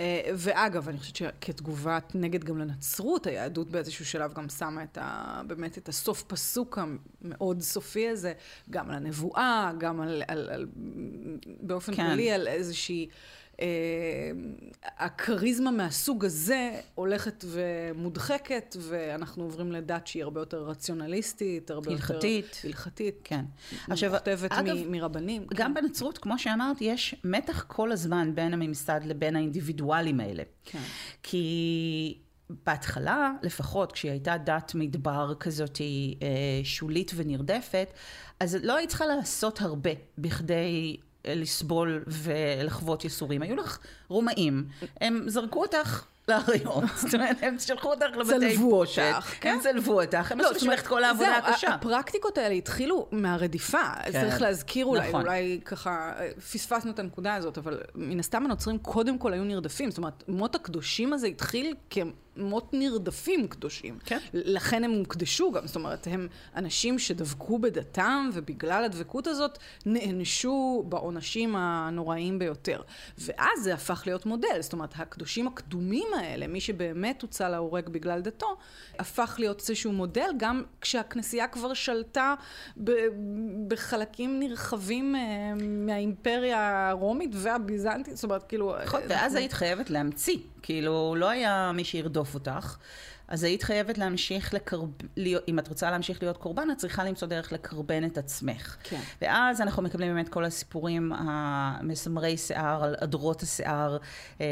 אה, 0.00 0.20
ואגב, 0.34 0.88
אני 0.88 0.98
חושבת 0.98 1.16
שכתגובת 1.16 2.12
נגד 2.14 2.44
גם 2.44 2.58
לנצרות, 2.58 3.26
היהדות 3.26 3.70
באיזשהו 3.70 4.06
שלב 4.06 4.32
גם 4.32 4.48
שמה 4.48 4.82
את 4.82 4.98
ה, 5.00 5.40
באמת 5.46 5.78
את 5.78 5.88
הסוף 5.88 6.22
פסוק 6.22 6.78
המאוד 6.78 7.60
סופי 7.60 8.08
הזה, 8.08 8.32
גם 8.70 8.90
על 8.90 8.96
הנבואה, 8.96 9.72
גם 9.78 10.00
על, 10.00 10.22
על, 10.28 10.50
על 10.50 10.66
באופן 11.60 11.94
כן. 11.94 12.06
כללי, 12.06 12.32
על 12.32 12.48
איזושהי... 12.48 13.08
אה, 13.60 13.66
הכריזמה 14.98 15.70
מהסוג 15.70 16.24
הזה 16.24 16.80
הולכת 16.94 17.44
ומודחקת, 17.48 18.76
ואנחנו 18.80 19.42
עוברים 19.42 19.72
לדת 19.72 20.06
שהיא 20.06 20.22
הרבה 20.22 20.40
יותר 20.40 20.62
רציונליסטית, 20.64 21.70
הרבה 21.70 21.90
הלכתית. 21.90 22.44
יותר... 22.46 22.68
הלכתית. 22.68 23.20
כן. 23.24 23.44
עכשיו, 23.90 24.12
אגב, 24.50 24.76
מ- 24.76 24.92
מרבנים. 24.92 25.46
גם 25.54 25.74
כן. 25.74 25.82
בנצרות, 25.82 26.18
כמו 26.18 26.38
שאמרת, 26.38 26.76
יש 26.80 27.14
מתח 27.24 27.64
כל 27.68 27.92
הזמן 27.92 28.34
בין 28.34 28.52
הממסד 28.52 29.00
לבין 29.04 29.36
האינדיבידואלים 29.36 30.20
האלה. 30.20 30.42
כן. 30.64 30.82
כי... 31.22 32.18
בהתחלה, 32.66 33.32
לפחות 33.42 33.92
כשהיא 33.92 34.10
הייתה 34.10 34.36
דת 34.36 34.72
מדבר 34.74 35.34
כזאת 35.40 35.80
אה, 35.80 36.26
שולית 36.64 37.12
ונרדפת, 37.14 37.88
אז 38.40 38.58
לא 38.62 38.76
היית 38.76 38.88
צריכה 38.88 39.06
לעשות 39.06 39.60
הרבה 39.60 39.90
בכדי 40.18 40.96
לסבול 41.26 42.04
ולחוות 42.06 43.04
ייסורים. 43.04 43.42
היו 43.42 43.56
לך 43.56 43.78
רומאים, 44.08 44.66
הם 45.00 45.24
זרקו 45.26 45.62
אותך 45.62 46.04
לאריות, 46.28 46.84
זאת 47.02 47.14
אומרת, 47.14 47.36
הם 47.42 47.56
שלחו 47.58 47.90
אותך 47.90 48.16
לבתי 48.16 48.56
בושת, 48.56 49.12
כן? 49.40 49.52
הם 49.54 49.60
צלבו 49.60 50.00
אותך, 50.00 50.32
הם 50.32 50.38
לא, 50.38 50.50
עשו 50.50 50.54
בשבילך 50.54 50.80
את 50.80 50.86
כל 50.86 51.04
העבודה 51.04 51.36
הקשה. 51.36 51.68
הפרקטיקות 51.68 52.38
האלה 52.38 52.54
התחילו 52.54 53.08
מהרדיפה, 53.12 53.94
כן. 54.04 54.12
צריך 54.12 54.40
להזכיר 54.40 54.86
אולי, 54.86 55.08
נכון. 55.08 55.20
אולי 55.20 55.60
ככה, 55.64 56.12
פספסנו 56.52 56.90
את 56.90 56.98
הנקודה 56.98 57.34
הזאת, 57.34 57.58
אבל 57.58 57.80
מן 57.94 58.18
הסתם 58.18 58.44
הנוצרים 58.44 58.78
קודם 58.78 59.18
כל 59.18 59.32
היו 59.32 59.44
נרדפים, 59.44 59.90
זאת 59.90 59.98
אומרת, 59.98 60.24
מות 60.28 60.54
הקדושים 60.54 61.12
הזה 61.12 61.26
התחיל 61.26 61.74
מות 62.36 62.70
נרדפים 62.72 63.48
קדושים. 63.48 63.98
כן. 64.04 64.18
לכן 64.32 64.84
הם 64.84 64.90
הוקדשו 64.90 65.52
גם, 65.52 65.66
זאת 65.66 65.76
אומרת, 65.76 66.06
הם 66.10 66.28
אנשים 66.56 66.98
שדבקו 66.98 67.58
בדתם, 67.58 68.30
ובגלל 68.32 68.84
הדבקות 68.84 69.26
הזאת 69.26 69.58
נענשו 69.86 70.84
בעונשים 70.88 71.56
הנוראים 71.56 72.38
ביותר. 72.38 72.80
ואז 73.18 73.62
זה 73.62 73.74
הפך 73.74 74.02
להיות 74.06 74.26
מודל, 74.26 74.56
זאת 74.60 74.72
אומרת, 74.72 74.94
הקדושים 74.96 75.46
הקדומים 75.46 76.08
האלה, 76.16 76.46
מי 76.46 76.60
שבאמת 76.60 77.22
הוצא 77.22 77.48
להורג 77.48 77.88
בגלל 77.88 78.20
דתו, 78.20 78.56
הפך 78.98 79.36
להיות 79.38 79.60
איזשהו 79.60 79.92
מודל, 79.92 80.30
גם 80.36 80.62
כשהכנסייה 80.80 81.48
כבר 81.48 81.74
שלטה 81.74 82.34
בחלקים 83.68 84.40
נרחבים 84.40 85.16
אה, 85.16 85.20
מהאימפריה 85.60 86.88
הרומית 86.88 87.30
והביזנטית, 87.32 88.16
זאת 88.16 88.24
אומרת, 88.24 88.42
כאילו... 88.42 88.74
נכון, 88.84 89.00
ואז 89.08 89.34
היית 89.34 89.52
חייבת 89.52 89.90
להמציא. 89.90 90.38
כאילו, 90.62 91.14
לא 91.18 91.28
היה 91.28 91.72
מי 91.74 91.84
שירדוף 91.84 92.23
אותך. 92.34 92.76
אז 93.28 93.44
היית 93.44 93.62
חייבת 93.62 93.98
להמשיך 93.98 94.54
לקרב... 94.54 94.88
להיות, 95.16 95.44
אם 95.48 95.58
את 95.58 95.68
רוצה 95.68 95.90
להמשיך 95.90 96.22
להיות 96.22 96.36
קורבן, 96.36 96.70
את 96.72 96.76
צריכה 96.76 97.04
למצוא 97.04 97.28
דרך 97.28 97.52
לקרבן 97.52 98.04
את 98.04 98.18
עצמך. 98.18 98.76
כן. 98.82 99.00
ואז 99.22 99.60
אנחנו 99.60 99.82
מקבלים 99.82 100.14
באמת 100.14 100.28
כל 100.28 100.44
הסיפורים 100.44 101.12
המסמרי 101.12 102.36
שיער, 102.36 102.84
על 102.84 102.96
עדרות 103.00 103.42
השיער, 103.42 103.98
אה, 104.40 104.46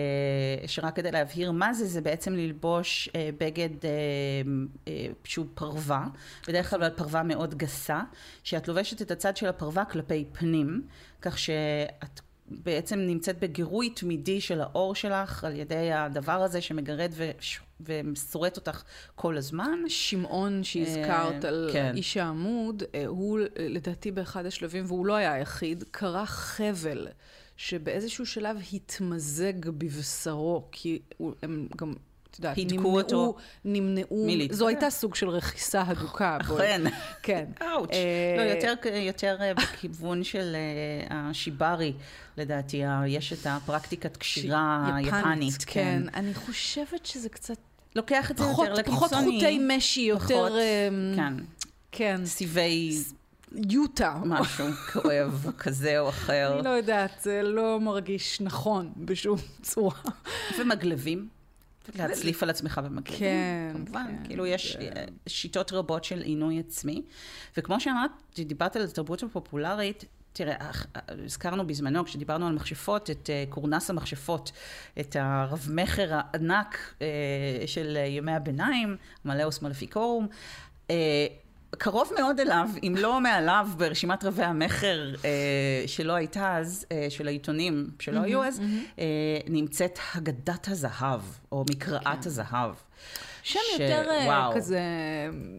שרק 0.67 0.97
כדי 0.97 1.11
להבהיר 1.11 1.53
מה 1.53 1.75
זה, 1.75 1.87
זה 1.87 2.01
בעצם 2.01 2.33
ללבוש 2.33 3.09
אה, 3.15 3.31
בגד 3.39 3.85
אה, 3.85 4.93
שהוא 5.25 5.47
פרווה, 5.55 6.07
בדרך 6.49 6.71
כלל 6.71 6.91
פרווה 6.91 7.23
מאוד 7.23 7.55
גסה, 7.55 8.01
שאת 8.45 8.69
לובשת 8.69 9.03
את 9.03 9.11
הצד 9.11 9.37
של 9.37 9.47
הפרווה 9.47 9.85
כלפי 9.85 10.25
פנים, 10.33 10.83
כך 11.23 11.39
שאת... 11.39 12.21
בעצם 12.63 12.99
נמצאת 12.99 13.39
בגירוי 13.41 13.91
תמידי 13.91 14.41
של 14.41 14.61
האור 14.61 14.95
שלך 14.95 15.45
על 15.45 15.57
ידי 15.57 15.93
הדבר 15.93 16.43
הזה 16.43 16.61
שמגרד. 16.61 17.13
ושורט 17.81 18.57
אותך 18.57 18.83
כל 19.15 19.37
הזמן. 19.37 19.79
שמעון 19.89 20.65
שהזכרת 20.65 21.45
על 21.45 21.71
כן. 21.73 21.93
איש 21.97 22.17
העמוד, 22.17 22.83
אה, 22.95 23.07
הוא 23.07 23.39
לדעתי 23.59 24.11
באחד 24.11 24.47
השלבים, 24.47 24.85
והוא 24.87 25.07
לא 25.07 25.15
היה 25.15 25.33
היחיד, 25.33 25.85
קרא 25.91 26.25
חבל. 26.25 27.09
שבאיזשהו 27.57 28.27
שלב 28.27 28.57
התמזג 28.73 29.69
בבשרו, 29.69 30.69
כי 30.73 31.03
הם 31.43 31.69
גם 31.77 31.95
את 32.33 32.39
יודעת, 32.39 32.59
נמנעו, 32.59 32.99
אותו 32.99 33.35
נמנעו, 33.65 34.27
זו 34.51 34.69
הייתה 34.69 34.91
סוג 34.91 35.15
של 35.15 35.29
רכיסה 35.29 35.83
הדוקה. 35.87 36.39
אכן. 36.41 36.83
כן. 37.23 37.45
אאוץ'. 37.63 37.91
אה, 37.93 38.35
לא, 38.37 38.43
יותר, 38.43 38.75
יותר 38.95 39.37
אה, 39.41 39.55
בכיוון 39.55 40.25
של 40.25 40.57
אה, 40.57 41.19
השיברי, 41.21 41.93
לדעתי, 42.37 42.83
יש 43.07 43.33
את 43.33 43.47
הפרקטיקת 43.47 44.17
קשירה 44.17 44.91
היפנית. 44.97 45.65
כן. 45.67 45.67
כן. 45.67 46.03
אני 46.15 46.35
חושבת 46.35 47.07
שזה 47.07 47.29
קצת... 47.29 47.57
לוקח 47.97 48.31
את 48.31 48.39
זה 48.39 48.45
יותר 48.45 48.73
לקיצוני. 48.73 48.97
פחות 48.97 49.11
חוטי 49.11 49.59
משי, 49.77 50.01
יותר... 50.01 50.57
כן. 51.17 51.35
כן. 51.93 52.27
סיבי... 52.27 53.03
יוטה. 53.71 54.15
משהו 54.25 54.67
כואב 54.93 55.47
כזה 55.59 56.01
או 56.01 56.09
אחר. 56.09 56.55
אני 56.55 56.65
לא 56.65 56.71
יודעת, 56.71 57.11
זה 57.23 57.43
לא 57.43 57.81
מרגיש 57.81 58.41
נכון 58.41 58.93
בשום 58.97 59.39
צורה. 59.63 60.01
ומגלבים. 60.59 61.42
להצליף 61.95 62.43
על 62.43 62.51
עצמך 62.51 62.81
במקביל. 62.85 63.19
כן, 63.19 63.73
כמובן. 63.73 64.07
כן. 64.19 64.27
כאילו, 64.29 64.47
יש 64.47 64.77
כן. 64.77 65.05
שיטות 65.27 65.73
רבות 65.73 66.05
של 66.05 66.21
עינוי 66.21 66.59
עצמי. 66.59 67.03
וכמו 67.57 67.81
שאמרת, 67.81 68.11
דיברת 68.37 68.77
על 68.77 68.83
התרבות 68.83 69.23
הפופולרית, 69.23 70.05
תראה, 70.33 70.71
הזכרנו 71.09 71.67
בזמנו, 71.67 72.05
כשדיברנו 72.05 72.47
על 72.47 72.55
מכשפות, 72.55 73.11
את 73.11 73.31
קורנס 73.49 73.91
המכשפות, 73.91 74.53
את 75.01 75.17
הרב-מכר 75.21 76.09
הענק 76.11 76.95
של 77.67 77.97
ימי 78.09 78.33
הביניים, 78.33 78.97
מלאוס 79.25 79.63
מלפיקורום. 79.63 80.29
קרוב 81.79 82.11
מאוד 82.19 82.41
אליו, 82.41 82.69
אם 82.83 82.95
לא 82.99 83.21
מעליו, 83.21 83.69
ברשימת 83.77 84.25
רבי 84.25 84.43
המכר 84.43 85.15
אה, 85.25 85.85
שלא 85.87 86.13
הייתה 86.13 86.57
אז, 86.57 86.87
אה, 86.93 87.07
של 87.09 87.27
העיתונים 87.29 87.91
שלא 87.99 88.21
mm-hmm, 88.21 88.25
היו 88.25 88.45
אז, 88.45 88.59
mm-hmm. 88.59 88.99
אה, 88.99 89.05
נמצאת 89.49 89.99
הגדת 90.15 90.69
הזהב, 90.69 91.21
או 91.53 91.65
מקראת 91.71 92.03
כן. 92.03 92.19
הזהב. 92.25 92.75
שם 93.43 93.59
ש... 93.77 93.81
יותר 93.81 94.11
אה, 94.11 94.27
וואו. 94.27 94.53
כזה 94.57 94.81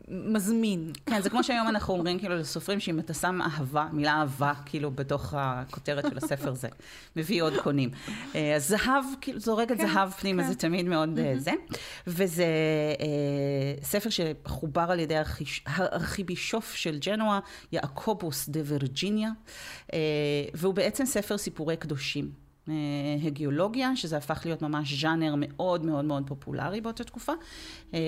מזמין. 0.07 0.91
כן, 1.05 1.21
זה 1.21 1.29
כמו 1.29 1.43
שהיום 1.43 1.67
אנחנו 1.67 1.93
אומרים 1.93 2.19
כאילו 2.19 2.35
לסופרים 2.35 2.79
שאם 2.79 2.99
אתה 2.99 3.13
שם 3.13 3.41
אהבה, 3.41 3.87
מילה 3.91 4.13
אהבה, 4.13 4.53
כאילו 4.65 4.91
בתוך 4.91 5.33
הכותרת 5.37 6.05
של 6.09 6.17
הספר 6.17 6.53
זה, 6.53 6.67
מביא 7.15 7.43
עוד 7.43 7.53
קונים. 7.63 7.89
אה, 8.35 8.55
אז 8.55 8.67
זהב, 8.67 9.05
כאילו 9.21 9.39
זורק 9.39 9.71
את 9.71 9.77
כן, 9.77 9.87
זהב 9.87 10.09
פנימה, 10.09 10.43
כן. 10.43 10.49
זה 10.49 10.55
תמיד 10.55 10.85
מאוד 10.85 11.19
mm-hmm. 11.19 11.39
זה. 11.39 11.51
וזה 12.07 12.45
אה, 12.99 13.83
ספר 13.83 14.09
שחובר 14.09 14.85
על 14.89 14.99
ידי 14.99 15.15
הארכיבישוף 15.65 16.75
של 16.75 16.99
ג'נואה, 16.99 17.39
יעקובוס 17.71 18.49
דה 18.49 18.59
וירג'יניה, 18.65 19.29
אה, 19.93 19.99
והוא 20.53 20.73
בעצם 20.73 21.05
ספר 21.05 21.37
סיפורי 21.37 21.77
קדושים. 21.77 22.42
אה, 22.69 22.73
הגיאולוגיה, 23.23 23.95
שזה 23.95 24.17
הפך 24.17 24.41
להיות 24.45 24.61
ממש 24.61 25.01
ז'אנר 25.01 25.33
מאוד 25.37 25.85
מאוד 25.85 26.05
מאוד 26.05 26.23
פופולרי 26.27 26.81
באותה 26.81 27.03
תקופה, 27.03 27.31
אה, 27.93 27.99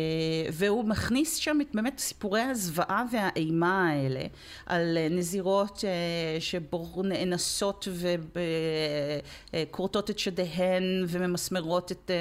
והוא 0.54 0.86
מכניס 0.86 1.36
שם 1.36 1.58
את 1.62 1.68
באמת 1.74 2.00
סיפורי 2.00 2.42
הזוועה 2.42 3.04
והאימה 3.12 3.90
האלה, 3.90 4.26
על 4.66 4.98
נזירות 5.10 5.84
אה, 5.88 6.40
שנאנסות 6.40 7.88
וכורתות 9.54 10.10
את 10.10 10.20
שדיהן 10.20 11.06
וממסמרות 11.08 11.92
את 11.92 12.12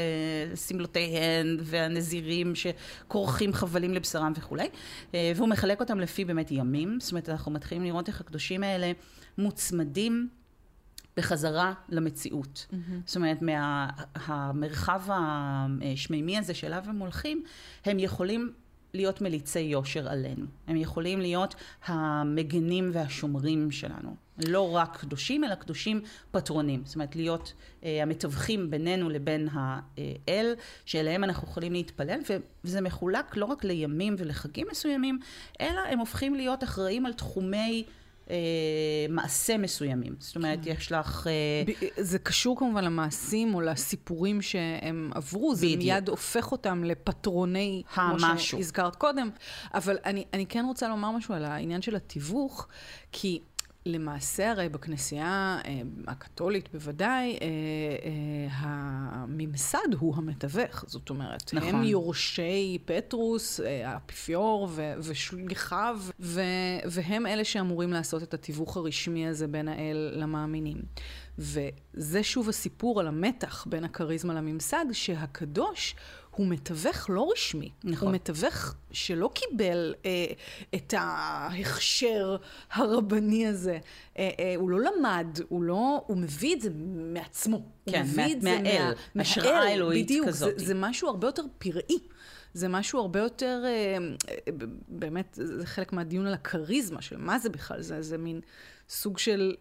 שמלותיהן, 0.69 1.57
והנזירים 1.61 2.53
שכורכים 2.55 3.53
חבלים 3.53 3.95
לבשרם 3.95 4.33
וכולי, 4.37 4.69
והוא 5.15 5.49
מחלק 5.49 5.81
אותם 5.81 6.01
לפי 6.01 6.25
באמת 6.25 6.51
ימים, 6.51 6.99
זאת 7.01 7.13
אומרת 7.13 7.29
אנחנו 7.29 7.53
מתחילים 7.53 7.85
לראות 7.85 8.09
איך 8.09 8.21
הקדושים 8.21 8.63
האלה 8.63 8.93
מוצמדים 9.39 10.29
בחזרה 11.17 11.73
למציאות. 11.89 12.67
Mm-hmm. 12.71 12.75
זאת 13.07 13.17
אומרת, 13.17 13.39
מהמרחב 13.43 15.03
השמימי 15.11 16.39
הזה 16.39 16.55
שאליו 16.55 16.85
הם 16.87 16.99
הולכים, 16.99 17.45
הם 17.85 17.99
יכולים 17.99 18.53
להיות 18.95 19.21
מליצי 19.21 19.61
יושר 19.61 20.09
עלינו. 20.09 20.47
הם 20.67 20.77
יכולים 20.77 21.21
להיות 21.21 21.55
המגנים 21.87 22.91
והשומרים 22.93 23.71
שלנו. 23.71 24.17
לא 24.49 24.77
רק 24.77 24.97
קדושים, 25.01 25.45
אלא 25.45 25.55
קדושים 25.55 26.01
פטרונים. 26.31 26.83
זאת 26.85 26.95
אומרת, 26.95 27.17
להיות 27.17 27.53
אה, 27.85 28.03
המתווכים 28.03 28.71
בינינו 28.71 29.11
לבין 29.11 29.49
האל, 29.53 30.55
שאליהם 30.85 31.25
אנחנו 31.25 31.49
יכולים 31.49 31.73
להתפלל, 31.73 32.21
וזה 32.65 32.81
מחולק 32.81 33.37
לא 33.37 33.45
רק 33.45 33.65
לימים 33.65 34.15
ולחגים 34.19 34.67
מסוימים, 34.71 35.19
אלא 35.61 35.81
הם 35.91 35.99
הופכים 35.99 36.35
להיות 36.35 36.65
אחראים 36.65 37.07
על 37.07 37.13
תחומי... 37.13 37.85
אה, 38.31 38.37
מעשה 39.09 39.57
מסוימים. 39.57 40.15
זאת 40.19 40.37
אומרת, 40.37 40.59
כן. 40.63 40.71
יש 40.71 40.93
לך... 40.93 41.27
אה, 41.27 41.89
זה 41.97 42.19
קשור 42.19 42.59
כמובן 42.59 42.85
למעשים 42.85 43.55
או 43.55 43.61
לסיפורים 43.61 44.43
שהם 44.43 45.11
עברו, 45.15 45.55
זה 45.55 45.67
בדיוק. 45.67 45.83
מיד 45.83 46.09
הופך 46.09 46.53
אותם 46.53 46.85
לפטרוני, 46.85 47.83
כמו 47.95 48.39
שהזכרת 48.39 48.97
קודם. 48.97 49.31
אבל 49.75 49.99
אני, 50.05 50.25
אני 50.33 50.47
כן 50.47 50.65
רוצה 50.69 50.89
לומר 50.89 51.11
משהו 51.11 51.35
על 51.35 51.45
העניין 51.45 51.83
של 51.83 51.97
התיווך, 51.97 52.69
כי... 53.13 53.41
למעשה 53.87 54.51
הרי 54.51 54.69
בכנסייה 54.69 55.59
אה, 55.65 55.83
הקתולית 56.07 56.69
בוודאי, 56.73 57.39
אה, 57.43 57.47
אה, 58.05 58.47
הממסד 58.57 59.95
הוא 59.99 60.17
המתווך, 60.17 60.85
זאת 60.87 61.11
אומרת, 61.11 61.55
נכון. 61.55 61.69
הם 61.69 61.83
יורשי 61.83 62.79
פטרוס, 62.85 63.61
האפיפיור 63.85 64.69
ושליחיו, 64.99 66.01
והם 66.85 67.27
אלה 67.27 67.45
שאמורים 67.45 67.93
לעשות 67.93 68.23
את 68.23 68.35
התיווך 68.35 68.77
הרשמי 68.77 69.29
הזה 69.29 69.47
בין 69.47 69.69
האל 69.69 70.13
למאמינים. 70.17 70.83
וזה 71.39 72.23
שוב 72.23 72.49
הסיפור 72.49 73.01
על 73.01 73.07
המתח 73.07 73.67
בין 73.69 73.85
הכריזמה 73.85 74.35
לממסד, 74.35 74.85
שהקדוש 74.93 75.97
הוא 76.37 76.47
מתווך 76.47 77.11
לא 77.11 77.31
רשמי. 77.33 77.71
נכון. 77.85 78.09
הוא 78.09 78.15
מתווך 78.15 78.75
שלא 78.93 79.31
קיבל 79.35 79.95
אה, 80.07 80.11
את 80.75 80.95
ההכשר 80.97 82.37
הרבני 82.73 83.47
הזה. 83.47 83.79
אה, 84.19 84.31
אה, 84.39 84.55
הוא 84.57 84.71
לא 84.71 84.79
למד, 84.81 85.39
הוא 85.49 85.63
לא, 85.63 86.05
הוא 86.07 86.17
מביא 86.17 86.57
את 86.57 86.61
זה 86.61 86.71
מעצמו. 87.13 87.63
כן, 87.91 87.99
הוא 87.99 88.07
מביא 88.07 88.25
מה, 88.25 88.33
את 88.33 88.43
זה 88.43 88.59
מהאל, 88.63 88.93
מה, 89.15 89.23
השראה 89.23 89.73
אלוהית 89.73 90.07
בדיוק, 90.07 90.29
כזאת. 90.29 90.49
בדיוק, 90.49 90.61
זה, 90.61 90.67
זה 90.67 90.75
משהו 90.75 91.09
הרבה 91.09 91.29
יותר 91.29 91.43
פראי. 91.59 91.99
זה 92.55 92.69
משהו 92.69 93.01
הרבה 93.01 93.21
יותר, 93.21 93.63
אה, 93.65 93.99
אה, 94.29 94.53
באמת, 94.89 95.39
זה 95.43 95.67
חלק 95.67 95.93
מהדיון 95.93 96.27
על 96.27 96.35
הכריזמה 96.35 97.03
של 97.03 97.17
מה 97.17 97.39
זה 97.39 97.51
בכלל, 97.51 97.81
זה, 97.83 98.03
זה 98.03 98.19
מין 98.19 98.41
סוג 98.89 99.19
של 99.19 99.55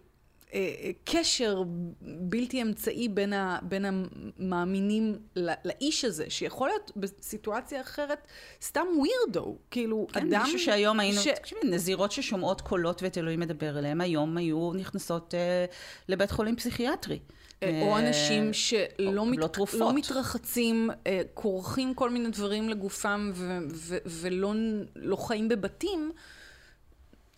קשר 1.04 1.64
בלתי 2.02 2.62
אמצעי 2.62 3.10
בין, 3.10 3.34
ה, 3.34 3.60
בין 3.62 3.86
המאמינים 3.86 5.20
לאיש 5.36 6.06
הזה, 6.06 6.26
שיכול 6.30 6.68
להיות 6.68 6.92
בסיטואציה 6.96 7.82
אחרת 7.82 8.28
סתם 8.62 8.86
ווירדו, 8.98 9.58
כאילו 9.72 10.08
כן, 10.14 10.28
אדם... 10.28 10.44
מישהו 10.44 10.60
שהיום 10.60 11.00
היינו, 11.00 11.22
ש... 11.22 11.28
תקשיבי, 11.28 11.62
נזירות 11.64 12.12
ששומעות 12.12 12.62
קולות 12.62 13.04
ואת 13.04 13.18
אלוהים 13.18 13.40
מדבר 13.40 13.80
אליהם, 13.80 14.02
היום 14.02 14.38
היו 14.38 14.72
נכנסות 14.74 15.34
אה, 15.34 15.66
לבית 16.10 16.32
חולים 16.32 16.56
פסיכיאטרי. 16.56 17.20
אה, 17.64 17.82
או 17.82 17.98
אנשים 17.98 18.54
שלא 18.54 19.26
מת, 19.26 19.58
לא 19.74 19.94
מתרחצים, 19.94 20.90
אה, 21.08 21.22
כורכים 21.34 21.94
כל 21.94 22.10
מיני 22.10 22.30
דברים 22.30 22.70
לגופם 22.70 23.32
ו, 23.34 23.58
ו, 23.72 23.98
ולא 24.06 24.54
לא 24.96 25.16
חיים 25.16 25.50
בבתים, 25.50 26.12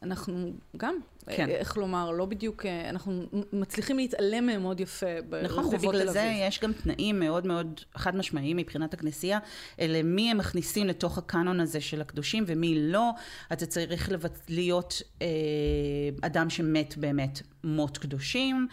אנחנו 0.05 0.51
גם 0.77 0.95
כן. 1.29 1.49
איך 1.49 1.77
לומר, 1.77 2.11
לא 2.11 2.25
בדיוק, 2.25 2.65
אה, 2.65 2.89
אנחנו 2.89 3.23
מצליחים 3.53 3.97
להתעלם 3.97 4.45
מהם 4.45 4.61
מאוד 4.61 4.79
יפה 4.79 5.21
ברחובות 5.29 5.73
נכון, 5.73 5.89
ובגלל 5.89 6.07
זה 6.07 6.33
יש 6.39 6.59
גם 6.59 6.73
תנאים 6.73 7.19
מאוד 7.19 7.47
מאוד 7.47 7.81
חד 7.95 8.15
משמעיים 8.15 8.57
מבחינת 8.57 8.93
הכנסייה, 8.93 9.39
למי 9.79 10.31
הם 10.31 10.37
מכניסים 10.37 10.87
לתוך 10.87 11.17
הקאנון 11.17 11.59
הזה 11.59 11.81
של 11.81 12.01
הקדושים 12.01 12.43
ומי 12.47 12.91
לא. 12.91 13.11
אתה 13.53 13.65
צריך 13.65 14.09
להיות 14.49 15.01
אה, 15.21 15.27
אדם 16.21 16.49
שמת 16.49 16.97
באמת 16.97 17.41
מות 17.63 17.97
קדושים, 17.97 18.67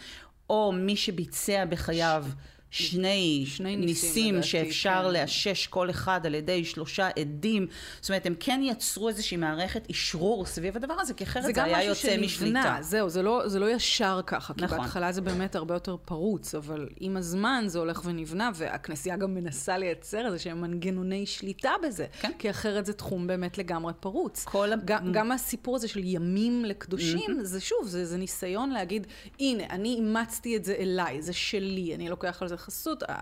או 0.49 0.71
מי 0.71 0.95
שביצע 0.95 1.65
בחייו 1.65 2.25
ש... 2.29 2.52
שני, 2.73 3.43
שני 3.47 3.75
ניסים, 3.75 4.35
ניסים 4.35 4.43
שאפשר 4.43 5.03
כן. 5.07 5.13
לאשש 5.13 5.67
כל 5.67 5.89
אחד 5.89 6.25
על 6.25 6.35
ידי 6.35 6.65
שלושה 6.65 7.09
עדים. 7.19 7.67
זאת 8.01 8.09
אומרת, 8.09 8.25
הם 8.25 8.35
כן 8.39 8.61
יצרו 8.63 9.09
איזושהי 9.09 9.37
מערכת 9.37 9.89
אשרור 9.91 10.45
סביב 10.45 10.75
הדבר 10.75 10.93
הזה, 10.99 11.13
כי 11.13 11.23
אחרת 11.23 11.43
זה, 11.43 11.51
זה 11.55 11.63
היה 11.63 11.83
יוצא 11.83 12.17
משליטה. 12.17 12.29
שנבנה, 12.29 12.77
זהו, 12.81 13.09
זה 13.09 13.21
לא, 13.21 13.47
זה 13.47 13.59
לא 13.59 13.69
ישר 13.69 14.21
ככה. 14.27 14.53
נכון. 14.57 14.77
כי 14.77 14.81
בהתחלה 14.81 15.11
זה 15.11 15.21
באמת 15.21 15.55
הרבה 15.55 15.73
יותר 15.73 15.97
פרוץ, 16.05 16.55
אבל 16.55 16.89
עם 16.99 17.17
הזמן 17.17 17.63
זה 17.67 17.79
הולך 17.79 18.01
ונבנה, 18.05 18.49
והכנסייה 18.55 19.17
גם 19.17 19.33
מנסה 19.33 19.77
לייצר 19.77 20.25
איזה 20.25 20.39
שהם 20.39 20.61
מנגנוני 20.61 21.25
שליטה 21.25 21.71
בזה. 21.83 22.05
כן. 22.21 22.31
כי 22.39 22.49
אחרת 22.49 22.85
זה 22.85 22.93
תחום 22.93 23.27
באמת 23.27 23.57
לגמרי 23.57 23.93
פרוץ. 23.99 24.45
כל 24.45 24.69
גם, 24.85 25.11
גם 25.11 25.31
הסיפור 25.31 25.75
הזה 25.75 25.87
של 25.87 26.01
ימים 26.03 26.65
לקדושים, 26.65 27.39
mm-hmm. 27.39 27.43
זה 27.43 27.61
שוב, 27.61 27.87
זה, 27.87 28.05
זה 28.05 28.17
ניסיון 28.17 28.69
להגיד, 28.69 29.07
הנה, 29.39 29.63
אני 29.69 29.95
אימצתי 29.95 30.55
את 30.55 30.65
זה 30.65 30.75
אליי, 30.79 31.21
זה 31.21 31.33
שלי, 31.33 31.95
אני 31.95 32.09
לוקח 32.09 32.41
על 32.41 32.47
זה 32.47 32.57
התייחסות 32.63 33.03
אה, 33.03 33.21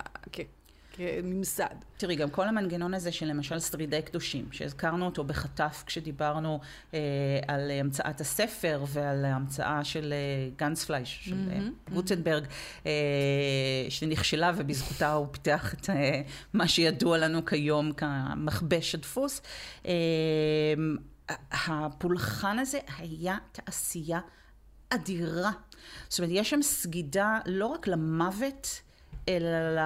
כממסד. 0.91 1.75
תראי, 1.97 2.15
גם 2.15 2.29
כל 2.29 2.47
המנגנון 2.47 2.93
הזה 2.93 3.11
של 3.11 3.25
למשל 3.25 3.59
שרידי 3.59 4.01
קדושים, 4.01 4.47
שהזכרנו 4.51 5.05
אותו 5.05 5.23
בחטף 5.23 5.83
כשדיברנו 5.85 6.59
אה, 6.93 6.99
על 7.47 7.71
המצאת 7.71 8.21
הספר 8.21 8.83
ועל 8.87 9.25
ההמצאה 9.25 9.83
של 9.83 10.13
אה, 10.13 10.49
גנץ 10.57 10.85
פלייש, 10.85 11.19
של 11.25 11.35
mm-hmm, 11.35 11.93
גוטנברג, 11.93 12.43
mm-hmm. 12.43 12.85
אה, 12.85 13.85
שנכשלה 13.89 14.51
ובזכותה 14.55 15.13
הוא 15.13 15.27
פיתח 15.31 15.73
את 15.73 15.89
אה, 15.89 16.21
מה 16.53 16.67
שידוע 16.67 17.17
לנו 17.17 17.45
כיום 17.45 17.91
כמכבש 17.91 18.95
הדפוס. 18.95 19.41
אה, 19.85 19.93
הפולחן 21.61 22.59
הזה 22.59 22.79
היה 22.97 23.37
תעשייה 23.51 24.19
אדירה. 24.89 25.51
זאת 26.09 26.19
אומרת, 26.19 26.31
יש 26.33 26.49
שם 26.49 26.61
סגידה 26.61 27.39
לא 27.45 27.65
רק 27.65 27.87
למוות, 27.87 28.81
אלא 29.27 29.79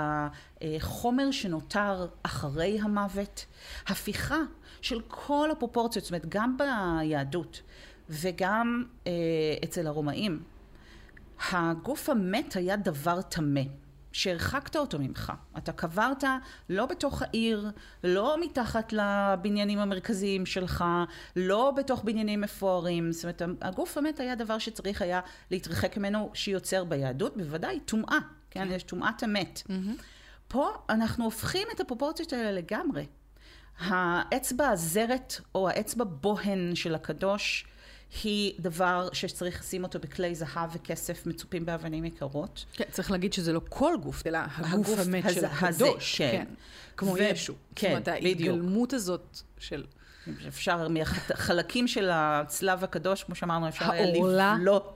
לחומר 0.61 1.31
שנותר 1.31 2.07
אחרי 2.23 2.79
המוות, 2.81 3.45
הפיכה 3.87 4.39
של 4.81 5.01
כל 5.07 5.49
הפרופורציות, 5.51 6.05
זאת 6.05 6.11
אומרת 6.11 6.25
גם 6.29 6.57
ביהדות 6.57 7.61
וגם 8.09 8.83
אה, 9.07 9.11
אצל 9.63 9.87
הרומאים, 9.87 10.43
הגוף 11.51 12.09
המת 12.09 12.55
היה 12.55 12.75
דבר 12.75 13.21
טמא. 13.21 13.61
שהרחקת 14.15 14.75
אותו 14.75 14.99
ממך. 14.99 15.33
אתה 15.57 15.71
קברת 15.71 16.23
לא 16.69 16.85
בתוך 16.85 17.21
העיר, 17.21 17.69
לא 18.03 18.37
מתחת 18.41 18.93
לבניינים 18.93 19.79
המרכזיים 19.79 20.45
שלך, 20.45 20.85
לא 21.35 21.73
בתוך 21.77 22.03
בניינים 22.03 22.41
מפוארים. 22.41 23.11
זאת 23.11 23.23
אומרת, 23.23 23.41
הגוף 23.61 23.97
המת 23.97 24.19
היה 24.19 24.35
דבר 24.35 24.57
שצריך 24.57 25.01
היה 25.01 25.19
להתרחק 25.51 25.97
ממנו, 25.97 26.31
שיוצר 26.33 26.83
ביהדות, 26.83 27.37
בוודאי 27.37 27.79
טומאה. 27.79 28.17
כן? 28.55 28.67
יש 28.71 28.83
טומאת 28.83 29.23
המת. 29.23 29.61
פה 30.47 30.69
אנחנו 30.89 31.23
הופכים 31.23 31.67
את 31.75 31.79
הפרופורציות 31.79 32.33
האלה 32.33 32.51
לגמרי. 32.51 33.05
האצבע 33.79 34.67
הזרת 34.69 35.33
או 35.55 35.69
האצבע 35.69 36.03
בוהן 36.03 36.75
של 36.75 36.95
הקדוש 36.95 37.65
היא 38.23 38.53
דבר 38.59 39.09
שצריך 39.13 39.59
לשים 39.59 39.83
אותו 39.83 39.99
בכלי 39.99 40.35
זהב 40.35 40.69
וכסף 40.73 41.25
מצופים 41.25 41.65
באבנים 41.65 42.05
יקרות. 42.05 42.65
כן, 42.73 42.83
צריך 42.91 43.11
להגיד 43.11 43.33
שזה 43.33 43.53
לא 43.53 43.61
כל 43.69 43.93
גוף, 44.03 44.27
אלא 44.27 44.37
הגוף 44.57 44.73
הגוף 44.73 44.99
המת 45.07 45.25
הזה- 45.25 45.35
של 45.35 45.45
הקדוש. 45.45 46.21
הזה, 46.21 46.31
כן. 46.31 46.31
כן. 46.31 46.53
כמו 46.97 47.11
ו- 47.11 47.19
ישו. 47.19 47.53
כן, 47.75 47.87
זאת 47.99 48.07
אומרת. 48.07 48.23
ההתגלמות 48.23 48.93
הזאת 48.93 49.37
של... 49.59 49.83
אפשר, 50.47 50.87
מהחלקים 50.87 51.87
של 51.87 52.09
הצלב 52.13 52.83
הקדוש, 52.83 53.23
כמו 53.23 53.35
שאמרנו, 53.35 53.67
אפשר 53.67 53.91
היה 53.91 54.05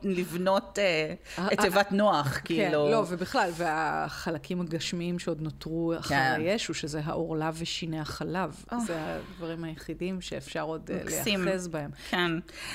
לבנות 0.04 0.80
אה, 0.80 1.14
ה- 1.38 1.54
את 1.54 1.60
תיבת 1.62 1.92
נוח, 1.92 2.34
כן, 2.36 2.42
כאילו. 2.46 2.90
לא, 2.92 3.06
ובכלל, 3.10 3.50
והחלקים 3.56 4.62
הגשמיים 4.62 5.20
שעוד 5.20 5.42
נותרו 5.42 5.94
אחרי 6.00 6.18
כן. 6.18 6.42
ישו, 6.44 6.74
שזה 6.74 7.02
העורלה 7.04 7.52
ושיני 7.54 8.00
החלב. 8.00 8.64
אה. 8.72 8.80
זה 8.80 8.98
הדברים 9.00 9.64
היחידים 9.64 10.22
שאפשר 10.22 10.62
עוד 10.62 10.92
אה. 10.94 10.98
להיאחז 11.26 11.68
בהם. 11.68 11.92
כן. 12.10 12.32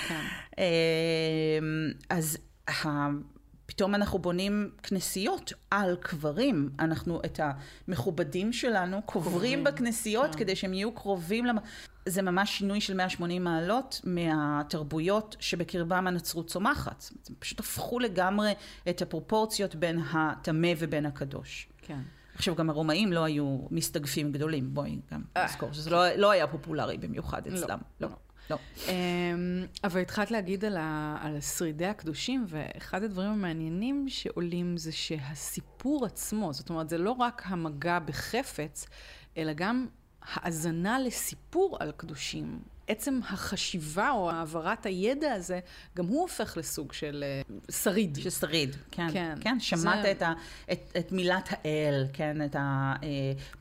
כן. 0.09 0.25
אז 2.11 2.39
פתאום 3.67 3.95
אנחנו 3.95 4.19
בונים 4.19 4.71
כנסיות 4.83 5.53
על 5.71 5.97
קברים. 6.01 6.71
אנחנו 6.79 7.21
את 7.25 7.41
המכובדים 7.89 8.53
שלנו 8.53 9.03
קוברים 9.03 9.65
בכנסיות 9.65 10.33
כן. 10.33 10.39
כדי 10.39 10.57
שהם 10.57 10.75
יהיו 10.75 10.93
קרובים 10.93 11.45
למ... 11.47 11.57
זה 12.09 12.23
ממש 12.23 12.59
שינוי 12.59 12.81
של 12.81 12.95
180 12.95 13.45
מעלות 13.45 14.01
מהתרבויות 14.05 15.37
שבקרבם 15.41 16.07
הנצרות 16.07 16.47
צומחת. 16.47 17.05
הם 17.29 17.35
פשוט 17.39 17.61
הפכו 17.61 17.99
לגמרי 17.99 18.53
את 18.89 19.03
הפרופורציות 19.03 19.75
בין 19.75 19.99
הטמא 20.13 20.73
ובין 20.79 21.07
הקדוש. 21.07 21.69
כן. 21.83 22.01
עכשיו, 22.35 22.55
גם 22.55 22.71
הרומאים 22.71 23.13
לא 23.13 23.25
היו 23.25 23.59
מסתגפים 23.71 24.33
גדולים, 24.33 24.75
בואי 24.75 24.99
גם 25.13 25.23
אה, 25.37 25.45
נזכור 25.45 25.73
שזה 25.73 25.91
לא, 25.91 26.09
לא 26.17 26.31
היה 26.31 26.47
פופולרי 26.47 26.99
במיוחד 26.99 27.47
לא, 27.47 27.55
אצלם. 27.55 27.79
לא, 28.01 28.09
לא. 28.09 28.15
לא. 28.51 28.59
אמ, 28.89 29.67
אבל 29.85 30.01
התחלת 30.01 30.31
להגיד 30.31 30.65
על, 30.65 30.77
ה, 30.77 31.17
על 31.21 31.41
שרידי 31.41 31.87
הקדושים, 31.87 32.45
ואחד 32.49 33.03
הדברים 33.03 33.31
המעניינים 33.31 34.09
שעולים 34.09 34.77
זה 34.77 34.93
שהסיפור 34.93 36.07
עצמו, 36.07 36.53
זאת 36.53 36.71
אומרת, 36.71 36.89
זה 36.89 36.99
לא 36.99 37.11
רק 37.11 37.43
המגע 37.45 37.99
בחפץ, 37.99 38.87
אלא 39.37 39.53
גם 39.53 39.87
האזנה 40.23 40.99
לסיפור 40.99 41.77
על 41.81 41.93
קדושים. 41.97 42.74
עצם 42.89 43.21
החשיבה 43.29 44.11
או 44.11 44.31
העברת 44.31 44.87
הידע 44.87 45.33
הזה, 45.33 45.61
גם 45.97 46.07
הוא 46.07 46.21
הופך 46.23 46.57
לסוג 46.57 46.93
של 46.93 47.25
אה, 47.27 47.43
שריד. 47.75 48.19
ששריד, 48.23 48.77
כן. 48.91 49.07
כן. 49.13 49.35
כן, 49.41 49.61
שמעת 49.61 50.03
זה- 50.03 50.11
את, 50.11 50.23
ה, 50.23 50.33
את, 50.73 50.93
את 50.99 51.13
מילת 51.13 51.49
האל, 51.51 52.07
כן, 52.13 52.45
את 52.45 52.57
ה... 52.57 52.95
אה, 53.03 53.09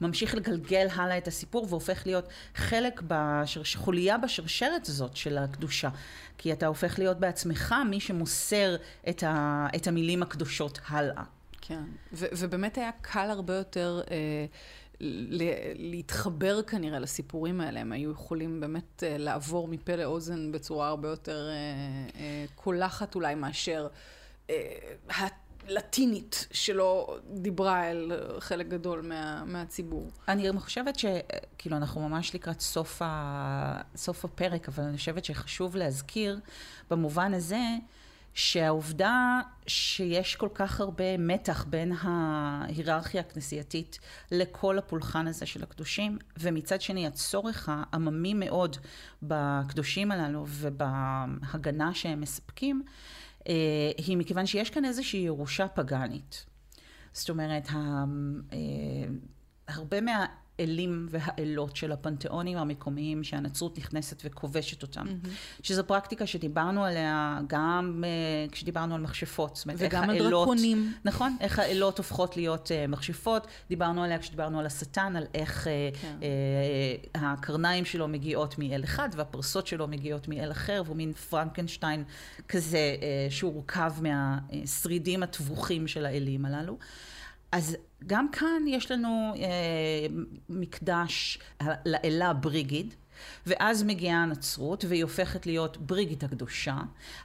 ממשיך 0.02 0.36
לגלגל 0.36 0.88
הלאה 0.96 1.18
את 1.18 1.28
הסיפור 1.28 1.68
והופך 1.70 2.02
להיות 2.06 2.26
חלק, 2.56 3.02
בשרש, 3.08 3.76
חוליה 3.76 4.18
בשרשרת 4.18 4.88
הזאת 4.88 5.16
של 5.16 5.38
הקדושה. 5.38 5.90
כי 6.38 6.54
אתה 6.54 6.68
הופך 6.68 7.00
להיות 7.00 7.20
בעצמך 7.20 7.76
מי 7.90 8.00
שמוסר 8.00 8.76
את, 9.10 9.24
ה, 9.24 9.68
את 9.76 9.88
המילים 9.88 10.24
הקדושות 10.24 10.80
הלאה. 10.88 11.24
כן, 11.62 11.84
ו- 12.14 12.26
ובאמת 12.38 12.78
היה 12.78 12.90
קל 13.02 13.30
הרבה 13.30 13.56
יותר 13.56 14.02
אה, 14.12 14.16
להתחבר 15.76 16.62
כנראה 16.62 17.00
לסיפורים 17.00 17.62
האלה. 17.62 17.80
הם 17.80 17.92
היו 17.92 18.12
יכולים 18.12 18.60
באמת 18.60 19.04
אה, 19.04 19.18
לעבור 19.18 19.68
מפה 19.68 19.96
לאוזן 19.96 20.52
בצורה 20.52 20.88
הרבה 20.88 21.10
יותר 21.10 21.50
אה, 21.50 21.54
אה, 22.20 22.46
קולחת 22.56 23.16
אולי 23.16 23.36
מאשר 23.36 23.88
הלטינית 25.10 26.48
שלא 26.52 27.18
דיברה 27.34 27.92
אל 27.92 28.12
חלק 28.40 28.68
גדול 28.68 29.02
מה, 29.02 29.44
מהציבור. 29.46 30.10
אני 30.28 30.60
חושבת 30.60 31.00
שכאילו 31.00 31.78
אנחנו 31.78 32.10
ממש 32.10 32.36
לקראת 32.36 32.60
סוף, 32.60 33.02
ה... 33.02 33.82
סוף 33.96 34.26
הפרק, 34.26 34.70
אבל 34.70 34.84
אני 34.84 34.98
חושבת 34.98 35.26
שחשוב 35.26 35.76
להזכיר 35.76 36.40
במובן 36.90 37.34
הזה 37.34 37.62
שהעובדה 38.34 39.42
שיש 39.68 40.36
כל 40.36 40.50
כך 40.54 40.80
הרבה 40.80 41.18
מתח 41.18 41.66
בין 41.70 41.92
ההיררכיה 42.02 43.22
הכנסייתית 43.22 44.00
לכל 44.32 44.78
הפולחן 44.78 45.28
הזה 45.28 45.46
של 45.46 45.64
הקדושים, 45.64 46.18
ומצד 46.40 46.82
שני 46.82 47.08
הצורך 47.08 47.70
העממי 47.72 48.34
מאוד 48.34 48.78
בקדושים 49.24 50.12
הללו 50.12 50.46
ובהגנה 50.48 51.94
שהם 51.94 52.22
מספקים, 52.22 52.84
אה, 53.48 53.54
היא 53.98 54.18
מכיוון 54.18 54.46
שיש 54.46 54.70
כאן 54.70 54.86
איזושהי 54.86 55.20
ירושה 55.20 55.68
פגאנית. 55.68 56.46
זאת 57.14 57.30
אומרת, 57.30 57.68
אה, 57.70 57.78
הרבה 60.60 60.74
מהאלים 60.74 61.08
והאלות 61.10 61.76
של 61.76 61.92
הפנתיאונים 61.92 62.58
המקומיים 62.58 63.24
שהנצרות 63.24 63.78
נכנסת 63.78 64.22
וכובשת 64.26 64.82
אותם, 64.82 65.06
שזו 65.64 65.84
פרקטיקה 65.88 66.28
שדיברנו 66.28 66.86
עליה 66.86 67.40
גם 67.48 68.04
אה, 68.08 68.46
כשדיברנו 68.52 68.96
על 68.96 69.02
מכשפות. 69.02 69.56
זאת 69.56 69.66
אומרת, 69.66 69.82
איך 69.82 69.94
וגם 69.94 70.04
על 70.04 70.10
האלות- 70.10 70.30
דרקונים. 70.30 70.94
נכון, 71.06 71.38
איך 71.40 71.60
האלות 71.60 71.98
הופכות 71.98 72.38
להיות 72.38 72.68
uh, 72.72 72.92
מכשפות, 72.92 73.48
דיברנו 73.70 74.04
עליה 74.04 74.20
כשדיברנו 74.20 74.60
על 74.60 74.66
השטן, 74.66 75.16
על 75.16 75.24
איך 75.34 75.68
uh, 75.68 75.98
כן. 76.02 76.18
uh, 76.20 77.18
הקרניים 77.20 77.86
שלו 77.86 78.08
מגיעות 78.08 78.60
מאל 78.60 78.84
אחד 78.84 79.10
והפרסות 79.16 79.68
שלו 79.68 79.88
מגיעות 79.88 80.28
מאל 80.28 80.52
אחר, 80.52 80.82
והוא 80.86 80.98
מין 80.98 81.14
פרנקנשטיין 81.14 82.04
כזה 82.48 82.96
uh, 83.00 83.32
שהורכב 83.34 83.94
מהשרידים 84.02 85.24
הטבוחים 85.24 85.88
של 85.88 86.06
האלים 86.06 86.46
הללו. 86.46 86.78
אז 87.54 87.78
גם 88.08 88.32
כאן 88.32 88.64
יש 88.68 88.92
לנו 88.92 89.34
אה, 89.36 89.46
מקדש 90.50 91.40
לאלה 91.86 92.34
בריגיד, 92.34 92.94
ואז 93.46 93.84
מגיעה 93.84 94.24
הנצרות, 94.24 94.86
והיא 94.88 95.04
הופכת 95.04 95.46
להיות 95.46 95.78
בריגיד 95.78 96.24
הקדושה. 96.24 96.78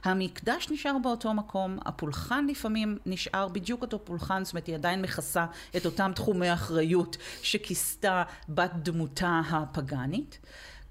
המקדש 0.03 0.67
נשאר 0.71 0.97
באותו 1.03 1.33
מקום, 1.33 1.79
הפולחן 1.85 2.47
לפעמים 2.47 2.97
נשאר 3.05 3.47
בדיוק 3.47 3.81
אותו 3.81 4.05
פולחן, 4.05 4.43
זאת 4.43 4.53
אומרת, 4.53 4.67
היא 4.67 4.75
עדיין 4.75 5.01
מכסה 5.01 5.45
את 5.77 5.85
אותם 5.85 6.11
תחומי 6.15 6.53
אחריות 6.53 7.17
שכיסתה 7.41 8.23
בת 8.49 8.71
דמותה 8.73 9.41
הפגאנית, 9.49 10.39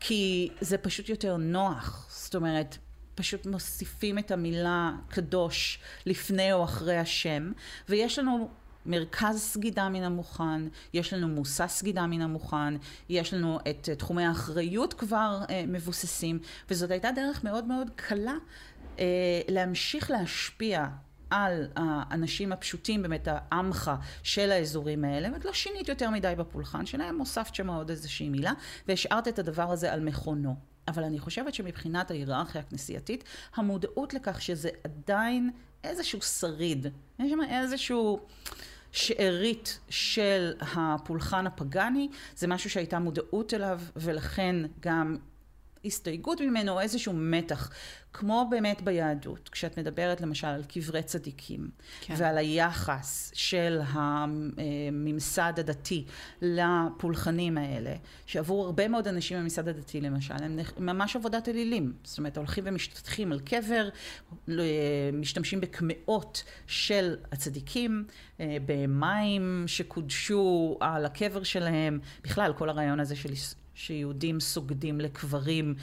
כי 0.01 0.49
זה 0.61 0.79
פשוט 0.79 1.09
יותר 1.09 1.37
נוח. 1.37 2.07
זאת 2.11 2.35
אומרת, 2.35 2.79
פשוט 3.15 3.47
מוסיפים 3.47 4.19
את 4.19 4.31
המילה 4.31 4.93
קדוש 5.09 5.79
לפני 6.07 6.53
או 6.53 6.65
אחרי 6.65 6.97
השם, 6.97 7.53
ויש 7.89 8.19
לנו 8.19 8.49
מרכז 8.89 9.39
סגידה 9.39 9.89
מן 9.89 10.03
המוכן, 10.03 10.69
יש 10.93 11.13
לנו 11.13 11.29
מושא 11.29 11.67
סגידה 11.67 12.07
מן 12.07 12.21
המוכן, 12.21 12.75
יש 13.09 13.35
לנו 13.35 13.59
את 13.71 13.89
אה, 13.89 13.95
תחומי 13.95 14.25
האחריות 14.25 14.95
כבר 14.95 15.41
אה, 15.51 15.65
מבוססים, 15.69 16.39
וזאת 16.71 16.91
הייתה 16.91 17.11
דרך 17.13 17.45
מאוד 17.45 17.65
מאוד 17.65 17.91
קלה 17.97 18.35
אה, 18.99 19.05
להמשיך 19.49 20.11
להשפיע 20.11 20.87
על 21.31 21.67
האנשים 21.77 22.53
הפשוטים, 22.53 23.03
באמת 23.03 23.29
העמך 23.31 23.91
של 24.23 24.53
האזורים 24.53 25.05
האלה, 25.05 25.29
ואת 25.33 25.45
לא 25.45 25.53
שינית 25.53 25.89
יותר 25.89 26.11
מדי 26.11 26.35
בפולחן 26.39 26.87
שלהם, 26.87 27.19
הוספת 27.19 27.55
שם 27.55 27.71
עוד 27.71 27.91
איזושהי 27.91 28.29
מילה, 28.29 28.53
והשארת 28.89 29.29
את 29.29 29.39
הדבר 29.39 29.71
הזה 29.73 29.93
על 29.93 30.01
מכונו. 30.01 30.57
אבל 30.89 31.05
אני 31.05 31.19
חושבת 31.19 31.55
שמבחינת 31.55 32.11
ההיררכיה 32.11 32.61
הכנסייתית, 32.61 33.25
המודעות 33.55 34.15
לכך 34.15 34.43
שזה 34.43 34.69
עדיין 34.85 35.51
איזשהו 35.85 36.23
שריד, 36.23 36.87
יש 37.19 37.31
שם 37.31 37.39
איזשהו 37.51 38.21
שארית 38.93 39.81
של 39.89 40.53
הפולחן 40.61 41.47
הפגאני, 41.47 42.09
זה 42.37 42.47
משהו 42.47 42.71
שהייתה 42.71 42.99
מודעות 42.99 43.55
אליו, 43.55 43.81
ולכן 43.97 44.57
גם 44.81 45.17
הסתייגות 45.85 46.41
ממנו, 46.41 46.81
איזשהו 46.81 47.13
מתח. 47.13 47.71
כמו 48.19 48.47
באמת 48.51 48.83
ביהדות, 48.83 49.49
כשאת 49.49 49.79
מדברת 49.79 50.21
למשל 50.21 50.47
על 50.47 50.65
קברי 50.65 51.03
צדיקים, 51.03 51.71
כן. 52.01 52.15
ועל 52.17 52.39
היחס 52.39 53.33
של 53.35 53.81
הממסד 53.89 55.53
הדתי 55.57 56.05
לפולחנים 56.43 57.59
האלה, 57.59 57.95
שעבור 58.27 58.65
הרבה 58.65 58.89
מאוד 58.89 59.09
אנשים 59.09 59.39
בממסד 59.39 59.69
הדתי 59.69 60.01
למשל, 60.01 60.35
הם 60.35 60.59
ממש 60.79 61.17
עבודת 61.17 61.49
אלילים. 61.49 61.93
זאת 62.05 62.19
אומרת, 62.19 62.37
הולכים 62.37 62.65
ומשתטחים 62.67 63.33
על 63.33 63.41
קבר, 63.41 63.89
משתמשים 65.13 65.61
בקמעות 65.61 66.45
של 66.67 67.17
הצדיקים, 67.33 68.05
אה, 68.41 68.57
במים 68.67 69.65
שקודשו 69.67 70.77
על 70.81 71.07
הקבר 71.07 71.43
שלהם, 71.43 71.99
בכלל, 72.25 72.53
כל 72.53 72.69
הרעיון 72.69 73.01
הזה 73.01 73.17
של 73.17 73.33
שיהודים 73.75 74.41
סוגדים 74.41 75.01
לקברים. 75.01 75.75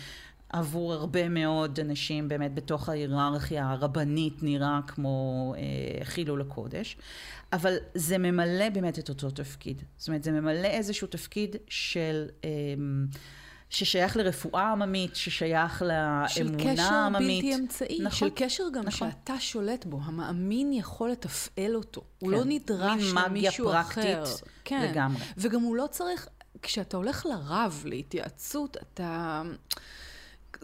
עבור 0.49 0.93
הרבה 0.93 1.29
מאוד 1.29 1.79
אנשים 1.79 2.27
באמת 2.27 2.53
בתוך 2.53 2.89
ההיררכיה 2.89 3.71
הרבנית 3.71 4.43
נראה 4.43 4.79
כמו 4.87 5.53
אה, 5.57 6.05
חילול 6.05 6.41
הקודש, 6.41 6.97
אבל 7.53 7.75
זה 7.93 8.17
ממלא 8.17 8.69
באמת 8.69 8.99
את 8.99 9.09
אותו 9.09 9.29
תפקיד. 9.29 9.81
זאת 9.97 10.07
אומרת, 10.07 10.23
זה 10.23 10.31
ממלא 10.31 10.67
איזשהו 10.67 11.07
תפקיד 11.07 11.55
של... 11.67 12.25
אה, 12.43 12.49
ששייך 13.69 14.17
לרפואה 14.17 14.71
עממית, 14.71 15.15
ששייך 15.15 15.83
של 16.27 16.43
לאמונה 16.43 16.73
קשר 16.73 16.93
עממית. 16.93 17.43
בלתי 17.43 17.55
אמצעי, 17.55 17.99
נכון, 18.01 18.29
של 18.29 18.35
קשר 18.35 18.63
גם 18.73 18.83
נכון. 18.83 19.09
שאתה 19.11 19.39
שולט 19.39 19.85
בו, 19.85 19.99
המאמין 20.03 20.73
יכול 20.73 21.11
לתפעל 21.11 21.75
אותו, 21.75 22.01
הוא 22.19 22.31
כן, 22.31 22.37
לא 22.37 22.43
נדרש 22.45 23.13
למישהו 23.15 23.67
פרקטית 23.67 24.05
אחר. 24.05 24.23
כן, 24.63 24.91
לגמרי. 24.91 25.21
וגם 25.37 25.61
הוא 25.61 25.75
לא 25.75 25.87
צריך, 25.91 26.27
כשאתה 26.61 26.97
הולך 26.97 27.25
לרב 27.25 27.83
להתייעצות, 27.85 28.77
אתה... 28.77 29.41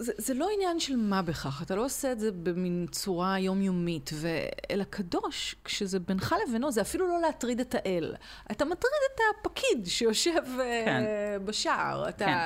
זה, 0.01 0.11
זה 0.17 0.33
לא 0.33 0.49
עניין 0.55 0.79
של 0.79 0.95
מה 0.95 1.21
בכך, 1.21 1.61
אתה 1.61 1.75
לא 1.75 1.85
עושה 1.85 2.11
את 2.11 2.19
זה 2.19 2.31
במין 2.31 2.85
צורה 2.91 3.39
יומיומית, 3.39 4.09
ואל 4.13 4.81
הקדוש, 4.81 5.55
כשזה 5.65 5.99
בינך 5.99 6.35
לבינו, 6.47 6.71
זה 6.71 6.81
אפילו 6.81 7.07
לא 7.07 7.21
להטריד 7.21 7.59
את 7.59 7.75
האל. 7.75 8.15
אתה 8.51 8.65
מטריד 8.65 9.01
את 9.15 9.21
הפקיד 9.39 9.85
שיושב 9.85 10.43
אה, 10.59 10.81
כן. 10.85 11.03
uh, 11.03 11.43
בשער, 11.43 12.09
אתה, 12.09 12.25
כן. 12.25 12.37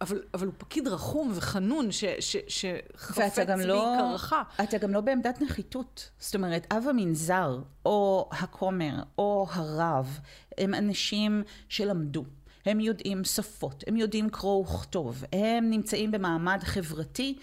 אבל, 0.00 0.22
אבל 0.34 0.46
הוא 0.46 0.54
פקיד 0.58 0.88
רחום 0.88 1.32
וחנון, 1.34 1.92
ש, 1.92 2.04
ש, 2.20 2.36
שחפץ 2.48 3.38
בעיקרך. 3.38 3.66
לא, 3.66 4.62
אתה 4.62 4.78
גם 4.78 4.92
לא 4.92 5.00
בעמדת 5.00 5.40
נחיתות. 5.40 6.10
זאת 6.18 6.34
אומרת, 6.34 6.66
אב 6.72 6.84
המנזר, 6.88 7.58
או 7.86 8.28
הכומר, 8.32 8.94
או 9.18 9.46
הרב, 9.50 10.18
הם 10.58 10.74
אנשים 10.74 11.42
שלמדו. 11.68 12.24
הם 12.68 12.80
יודעים 12.80 13.24
שפות, 13.24 13.84
הם 13.86 13.96
יודעים 13.96 14.30
קרוא 14.30 14.60
וכתוב, 14.60 15.24
הם 15.32 15.70
נמצאים 15.70 16.10
במעמד 16.10 16.58
חברתי 16.62 17.38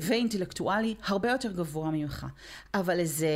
ואינטלקטואלי 0.00 0.94
הרבה 1.06 1.30
יותר 1.30 1.52
גבוה 1.52 1.90
ממך. 1.90 2.26
אבל 2.74 2.98
איזה 2.98 3.28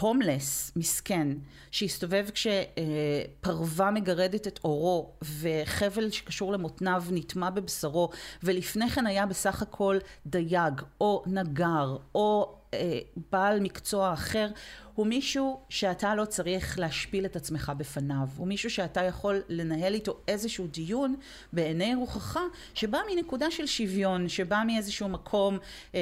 הומלס, 0.00 0.72
מסכן, 0.76 1.28
שהסתובב 1.70 2.26
כשפרווה 2.30 3.90
מגרדת 3.90 4.46
את 4.46 4.58
עורו 4.62 5.10
וחבל 5.40 6.10
שקשור 6.10 6.52
למותניו 6.52 7.04
נטמע 7.10 7.50
בבשרו, 7.50 8.10
ולפני 8.42 8.90
כן 8.90 9.06
היה 9.06 9.26
בסך 9.26 9.62
הכל 9.62 9.98
דייג 10.26 10.80
או 11.00 11.22
נגר 11.26 11.96
או 12.14 12.54
אה, 12.74 12.98
בעל 13.32 13.60
מקצוע 13.60 14.12
אחר, 14.12 14.48
הוא 14.94 15.06
מישהו 15.06 15.60
שאתה 15.68 16.14
לא 16.14 16.24
צריך 16.24 16.78
להשפיל 16.78 17.24
את 17.24 17.36
עצמך 17.36 17.72
בפניו, 17.76 18.28
הוא 18.36 18.48
מישהו 18.48 18.70
שאתה 18.70 19.02
יכול 19.02 19.42
לנהל 19.48 19.94
איתו 19.94 20.16
איזשהו 20.28 20.66
דיון 20.66 21.14
בעיני 21.52 21.94
רוחך, 21.94 22.38
שבא 22.74 22.98
מנקודה 23.10 23.50
של 23.50 23.66
שוויון, 23.66 24.28
שבא 24.28 24.62
מאיזשהו 24.66 25.08
מקום 25.08 25.58
אה, 25.94 26.00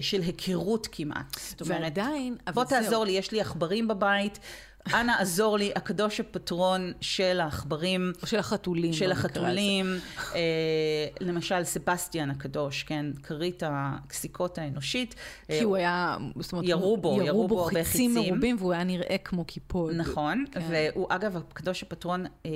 של 0.00 0.22
היכרות 0.22 0.88
כמעט. 0.92 1.36
ועדיין, 1.60 2.36
בוא 2.54 2.64
תעזור 2.64 2.90
זהו. 2.90 3.04
לי, 3.04 3.12
יש 3.12 3.32
לי 3.32 3.40
עכברים 3.40 3.88
בבית, 3.88 4.38
אנא 4.94 5.12
עזור 5.18 5.56
לי, 5.56 5.72
הקדוש 5.76 6.20
הפטרון 6.20 6.92
של 7.00 7.40
העכברים. 7.40 8.12
או 8.22 8.26
של 8.26 8.38
החתולים. 8.38 8.92
של 8.92 9.12
החתולים. 9.12 9.86
אה, 10.34 10.40
למשל, 11.20 11.64
סבסטיאן 11.64 12.30
הקדוש, 12.30 12.82
כן, 12.82 13.06
כרית 13.22 13.62
הקסיקות 13.66 14.58
האנושית. 14.58 15.14
כי 15.46 15.62
הוא 15.62 15.76
היה, 15.76 16.16
זאת 16.40 16.52
אומרת, 16.52 16.64
ירו 16.68 16.96
בו, 16.96 17.22
ירו 17.22 17.48
בו 17.48 17.62
הרבה 17.62 17.84
חיצים. 17.84 18.14
מרובים, 18.14 18.56
והוא 18.58 18.72
היה 18.72 18.84
נראה 18.84 19.16
כמו 19.24 19.44
קיפוד. 19.44 19.94
נכון, 19.94 20.44
כן. 20.52 20.60
והוא 20.70 21.06
אגב 21.10 21.36
הקדוש 21.36 21.82
הפטרון 21.82 22.26
אה, 22.46 22.50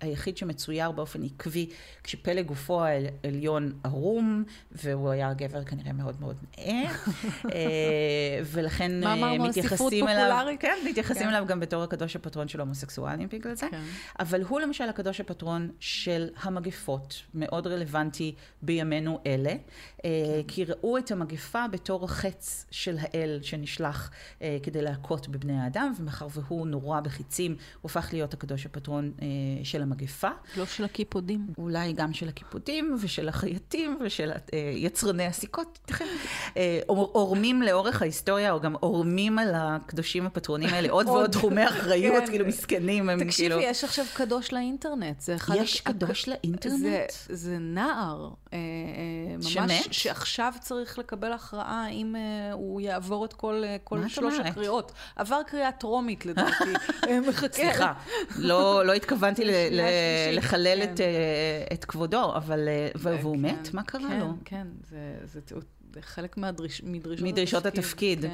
היחיד 0.00 0.36
שמצויר 0.36 0.90
באופן 0.90 1.22
עקבי, 1.22 1.66
כשפלג 2.04 2.46
גופו 2.46 2.82
העליון 2.84 3.72
ערום, 3.84 4.44
והוא 4.72 5.10
היה 5.10 5.34
גבר 5.34 5.64
כנראה 5.64 5.92
מאוד 5.92 6.20
מאוד 6.20 6.36
נאה, 6.58 6.82
אה, 7.54 8.40
ולכן 8.44 9.04
אה, 9.04 9.38
מתייחסים 9.38 10.08
אליו, 10.08 10.46
כן, 10.60 10.76
מתייחסים 10.90 11.22
כן. 11.22 11.28
אליו 11.28 11.44
גם 11.46 11.59
בתור 11.60 11.82
הקדוש 11.82 12.16
הפטרון 12.16 12.48
של 12.48 12.60
הומוסקסואלים 12.60 13.28
בגלל 13.32 13.54
זה. 13.54 13.66
כן. 13.70 13.82
אבל 14.20 14.42
הוא 14.42 14.60
למשל 14.60 14.84
הקדוש 14.84 15.20
הפטרון 15.20 15.70
של 15.80 16.28
המגפות, 16.42 17.22
מאוד 17.34 17.66
רלוונטי 17.66 18.34
בימינו 18.62 19.18
אלה, 19.26 19.54
כן. 20.02 20.08
כי 20.48 20.64
ראו 20.64 20.98
את 20.98 21.10
המגפה 21.10 21.64
בתור 21.68 22.04
החץ 22.04 22.66
של 22.70 22.96
האל 23.00 23.38
שנשלח 23.42 24.10
אה, 24.42 24.58
כדי 24.62 24.82
להכות 24.82 25.28
בבני 25.28 25.60
האדם, 25.60 25.92
ומאחר 25.98 26.26
והוא 26.30 26.66
נורא 26.66 27.00
בחיצים, 27.00 27.56
הוא 27.80 27.90
הפך 27.90 28.08
להיות 28.12 28.34
הקדוש 28.34 28.66
הפטרון 28.66 29.12
אה, 29.22 29.26
של 29.64 29.82
המגפה. 29.82 30.28
לא 30.56 30.66
של 30.66 30.84
הקיפודים. 30.84 31.46
אולי 31.58 31.92
גם 31.92 32.12
של 32.12 32.28
הקיפודים 32.28 32.96
ושל 33.00 33.28
החייטים 33.28 33.98
ושל 34.04 34.30
יצרני 34.74 35.26
הסיכות. 35.26 35.90
עורמים 36.86 37.62
לאורך 37.62 38.02
ההיסטוריה, 38.02 38.52
או 38.52 38.60
גם 38.60 38.74
עורמים 38.80 39.38
על 39.38 39.54
הקדושים 39.54 40.26
הפטרונים 40.26 40.68
האלה 40.68 40.90
עוד 40.90 41.08
ועוד 41.08 41.34
תחומי 41.40 41.66
אחריות, 41.70 42.24
כן. 42.24 42.30
כאילו 42.30 42.46
מסכנים 42.46 43.08
הם 43.08 43.24
תקשיבי, 43.24 43.32
כאילו... 43.36 43.56
תקשיבי, 43.56 43.70
יש 43.70 43.84
עכשיו 43.84 44.04
קדוש 44.14 44.52
לאינטרנט. 44.52 45.20
זה 45.20 45.34
אחד... 45.34 45.54
יש 45.56 45.80
קדוש 45.80 46.28
לאינטרנט? 46.28 46.80
זה, 46.80 47.06
זה 47.28 47.58
נער, 47.58 48.28
אה, 48.52 48.58
אה, 48.58 49.62
ממש? 49.62 49.88
שעכשיו 49.90 50.52
צריך 50.60 50.98
לקבל 50.98 51.32
הכרעה 51.32 51.88
אם 51.88 52.16
אה, 52.16 52.52
הוא 52.52 52.80
יעבור 52.80 53.24
את 53.24 53.32
כל, 53.32 53.62
כל 53.84 54.08
שלוש 54.08 54.34
הקריאות. 54.44 54.92
עבר 55.16 55.40
קריאה 55.46 55.72
טרומית 55.72 56.26
לדעתי, 56.26 56.64
מחכה. 57.28 57.48
סליחה, 57.52 57.92
לא, 58.36 58.86
לא 58.86 58.92
התכוונתי 58.92 59.44
ל, 59.44 59.50
ל, 59.50 59.80
לחלל 60.32 60.86
כן. 60.86 60.92
את, 60.92 61.00
את 61.72 61.84
כבודו, 61.84 62.36
אבל... 62.36 62.68
והוא 62.94 63.36
כן, 63.36 63.42
מת? 63.42 63.74
מה 63.74 63.82
קרה 63.82 64.08
כן, 64.08 64.18
לו? 64.18 64.26
כן, 64.44 64.66
זה, 64.90 65.14
זה, 65.24 65.40
חלק 66.00 66.36
מדרישות 67.22 67.66
התפקיד. 67.66 68.24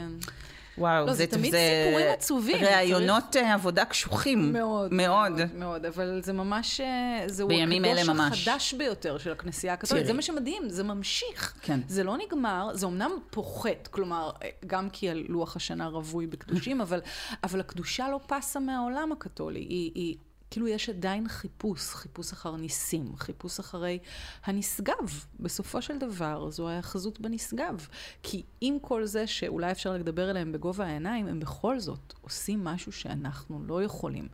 וואו, 0.78 1.06
לא, 1.06 1.12
זה, 1.12 1.18
זה 1.18 1.26
תמיד 1.26 1.50
זה 1.50 1.84
סיפורים 1.84 2.12
עצובים. 2.12 2.64
ראיונות 2.64 3.24
צריך... 3.30 3.44
אה, 3.44 3.54
עבודה 3.54 3.84
קשוחים. 3.84 4.52
מאוד. 4.52 4.94
מאוד. 4.94 5.32
מאוד, 5.32 5.54
מאוד, 5.54 5.86
אבל 5.86 6.20
זה 6.22 6.32
ממש, 6.32 6.80
אה, 6.80 7.22
זהו 7.26 7.48
הקדוש 7.50 8.08
החדש 8.08 8.74
ביותר 8.74 9.18
של 9.18 9.32
הכנסייה 9.32 9.72
הקתולית. 9.72 10.06
זה 10.06 10.12
מה 10.12 10.22
שמדהים, 10.22 10.68
זה 10.68 10.84
ממשיך. 10.84 11.54
כן. 11.62 11.80
זה 11.88 12.04
לא 12.04 12.16
נגמר, 12.26 12.70
זה 12.72 12.86
אמנם 12.86 13.10
פוחת, 13.30 13.86
כלומר, 13.90 14.30
אה, 14.42 14.48
גם 14.66 14.90
כי 14.90 15.10
הלוח 15.10 15.56
השנה 15.56 15.86
רווי 15.86 16.26
בקדושים, 16.26 16.80
אבל, 16.86 17.00
אבל 17.44 17.60
הקדושה 17.60 18.08
לא 18.08 18.20
פסה 18.26 18.60
מהעולם 18.60 19.12
הקתולי. 19.12 19.60
היא, 19.60 19.92
היא 19.94 20.16
כאילו 20.56 20.68
יש 20.68 20.88
עדיין 20.88 21.28
חיפוש, 21.28 21.80
חיפוש 21.80 22.32
אחר 22.32 22.56
ניסים, 22.56 23.16
חיפוש 23.16 23.58
אחרי 23.58 23.98
הנשגב. 24.44 25.24
בסופו 25.40 25.82
של 25.82 25.98
דבר, 25.98 26.50
זו 26.50 26.68
ההאחזות 26.68 27.20
בנשגב. 27.20 27.86
כי 28.22 28.42
עם 28.60 28.78
כל 28.78 29.06
זה 29.06 29.26
שאולי 29.26 29.70
אפשר 29.70 29.92
לדבר 29.92 30.30
אליהם 30.30 30.52
בגובה 30.52 30.86
העיניים, 30.86 31.26
הם 31.26 31.40
בכל 31.40 31.80
זאת 31.80 32.14
עושים 32.20 32.64
משהו 32.64 32.92
שאנחנו 32.92 33.66
לא 33.66 33.82
יכולים. 33.82 34.28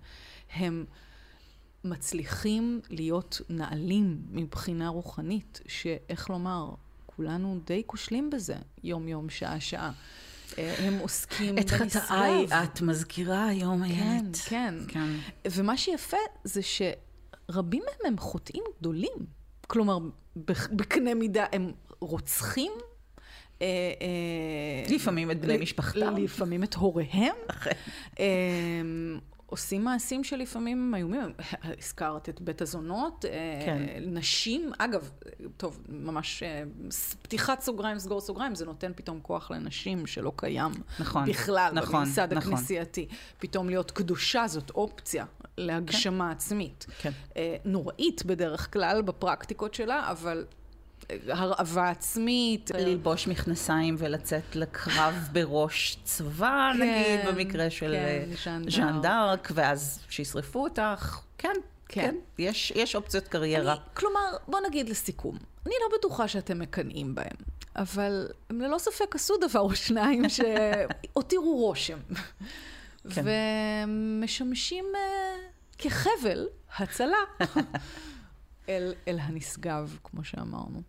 הם 0.53 0.85
מצליחים 1.85 2.81
להיות 2.91 3.41
נעלים 3.49 4.23
מבחינה 4.31 4.89
רוחנית, 4.89 5.61
שאיך 5.67 6.31
לומר, 6.31 6.71
כולנו 7.07 7.61
די 7.65 7.83
כושלים 7.87 8.31
בזה, 8.31 8.57
יום-יום, 8.85 9.31
שעה-שעה. 9.31 9.93
אה, 10.59 10.75
הם 10.79 10.99
עוסקים 10.99 11.55
בנשגב. 11.55 11.83
את 11.83 11.93
חטאי 11.93 12.47
את 12.65 12.81
מזכירה 12.81 13.47
היום, 13.47 13.85
איילת. 13.85 14.37
כן, 14.37 14.75
כן, 14.89 15.09
כן. 15.43 15.51
ומה 15.51 15.77
שיפה 15.77 16.17
זה 16.45 16.61
שרבים 16.63 17.83
מהם 17.83 18.13
הם 18.13 18.19
חוטאים 18.19 18.65
גדולים. 18.81 19.27
כלומר, 19.67 19.99
בקנה 20.73 21.15
מידה, 21.15 21.45
הם 21.53 21.73
רוצחים. 22.01 22.73
אה, 23.63 23.67
אה, 24.01 24.95
לפעמים 24.95 25.31
את 25.31 25.41
בני 25.41 25.59
משפחתם. 25.59 26.17
לפעמים 26.17 26.65
את 26.65 26.75
הוריהם. 26.75 27.35
עושים 29.53 29.85
מעשים 29.85 30.25
שלפעמים 30.25 30.79
הם 30.79 30.95
איומים. 30.95 31.33
הזכרת 31.79 32.29
את 32.29 32.41
בית 32.41 32.63
הזונות, 32.63 33.25
אה, 33.25 33.31
כן. 33.67 33.83
נשים, 34.01 34.73
אגב, 34.79 35.11
טוב, 35.57 35.81
ממש 35.89 36.43
אה, 36.43 36.63
פתיחת 37.23 37.61
סוגריים, 37.61 37.99
סגור 37.99 38.21
סוגריים, 38.21 38.55
זה 38.55 38.65
נותן 38.65 38.93
פתאום 38.97 39.21
כוח 39.23 39.51
לנשים 39.51 40.07
שלא 40.07 40.33
קיים 40.37 40.73
נכון, 41.01 41.25
בכלל 41.29 41.73
נכון, 41.75 41.95
בממסד 41.95 42.33
נכון. 42.33 42.53
הכנסייתי. 42.53 43.09
פתאום 43.39 43.69
להיות 43.69 43.91
קדושה 43.91 44.47
זאת 44.47 44.71
אופציה 44.71 45.25
להגשמה 45.59 46.27
כן. 46.27 46.31
עצמית. 46.31 46.87
כן. 46.99 47.11
אה, 47.37 47.57
נוראית 47.65 48.25
בדרך 48.25 48.73
כלל 48.73 49.03
בפרקטיקות 49.03 49.75
שלה, 49.75 50.11
אבל 50.11 50.45
הרעבה 51.29 51.91
עצמית. 51.91 52.71
ללבוש 52.75 53.29
מכנסיים 53.29 53.95
ולצאת 53.99 54.57
לקרב 54.57 55.15
בראש 55.33 55.97
צבא, 56.05 56.73
כן, 56.73 56.81
נגיד, 56.83 57.29
במקרה 57.29 57.71
של 57.71 57.97
כן, 58.45 58.63
ז'אן 58.71 59.01
דארק, 59.03 59.49
ואז 59.55 60.01
שישרפו 60.09 60.63
אותך. 60.63 61.21
כן, 61.39 61.49
כן, 61.89 62.03
כן. 62.03 62.15
יש, 62.39 62.73
יש 62.77 62.97
אופציות 62.97 63.29
קריירה. 63.29 63.73
אני, 63.73 63.81
כלומר, 63.95 64.37
בוא 64.49 64.61
נגיד 64.69 64.89
לסיכום, 64.89 65.39
אני 65.67 65.75
לא 65.81 65.99
בטוחה 65.99 66.29
שאתם 66.29 66.59
מקנאים 66.59 67.15
בהם, 67.15 67.37
אבל 67.77 68.29
הם 68.51 68.61
ללא 68.61 68.79
ספק 68.79 69.15
עשו 69.15 69.35
דבר 69.37 69.61
או 69.61 69.75
שניים 69.75 70.25
שהותירו 70.37 71.57
רושם. 71.57 71.99
כן. 73.11 73.23
ומשמשים 73.85 74.85
uh, 74.95 75.79
כחבל 75.79 76.49
הצלה 76.79 77.17
אל, 78.69 78.95
אל 79.09 79.19
הנשגב, 79.19 79.97
כמו 80.05 80.25
שאמרנו. 80.25 80.83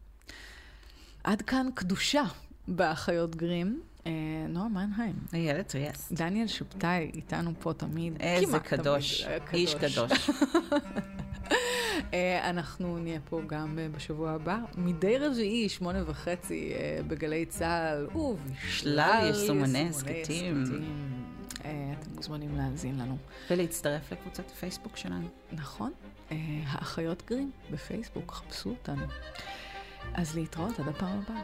עד 1.24 1.42
כאן 1.42 1.68
קדושה 1.74 2.24
באחיות 2.68 3.36
גרים. 3.36 3.82
אה, 4.08 4.12
נועה 4.50 4.68
מנהיים. 4.68 5.16
איילת 5.34 5.76
ריאס. 5.76 6.12
דניאל 6.12 6.48
שבתאי 6.48 7.12
איתנו 7.14 7.52
פה 7.60 7.74
תמיד. 7.74 8.18
איזה 8.20 8.60
קדוש. 8.60 9.24
אה, 9.24 9.38
איש 9.54 9.76
קדוש. 9.76 10.12
אה, 12.14 12.50
אנחנו 12.50 12.98
נהיה 12.98 13.20
פה 13.30 13.42
גם 13.48 13.80
בשבוע 13.96 14.32
הבא, 14.32 14.58
מדי 14.78 15.18
רביעי, 15.18 15.70
שמונה 15.70 16.10
וחצי, 16.10 16.74
בגלי 17.08 17.46
צה"ל, 17.46 18.18
ובשלל 18.18 19.20
יישומני 19.24 19.90
הסכתים. 19.90 20.64
אתם 21.60 22.16
מוזמנים 22.16 22.56
להאזין 22.58 23.00
לנו. 23.00 23.18
ולהצטרף 23.50 24.12
לקבוצת 24.12 24.52
הפייסבוק 24.52 24.98
שלנו. 24.98 25.28
נכון, 25.52 25.92
האחיות 26.66 27.24
גרים 27.28 27.52
בפייסבוק, 27.72 28.32
חפשו 28.32 28.70
אותנו. 28.70 29.06
אז 30.14 30.36
להתראות 30.36 30.80
עד 30.80 30.88
הפעם 30.88 31.20
הבאה. 31.20 31.42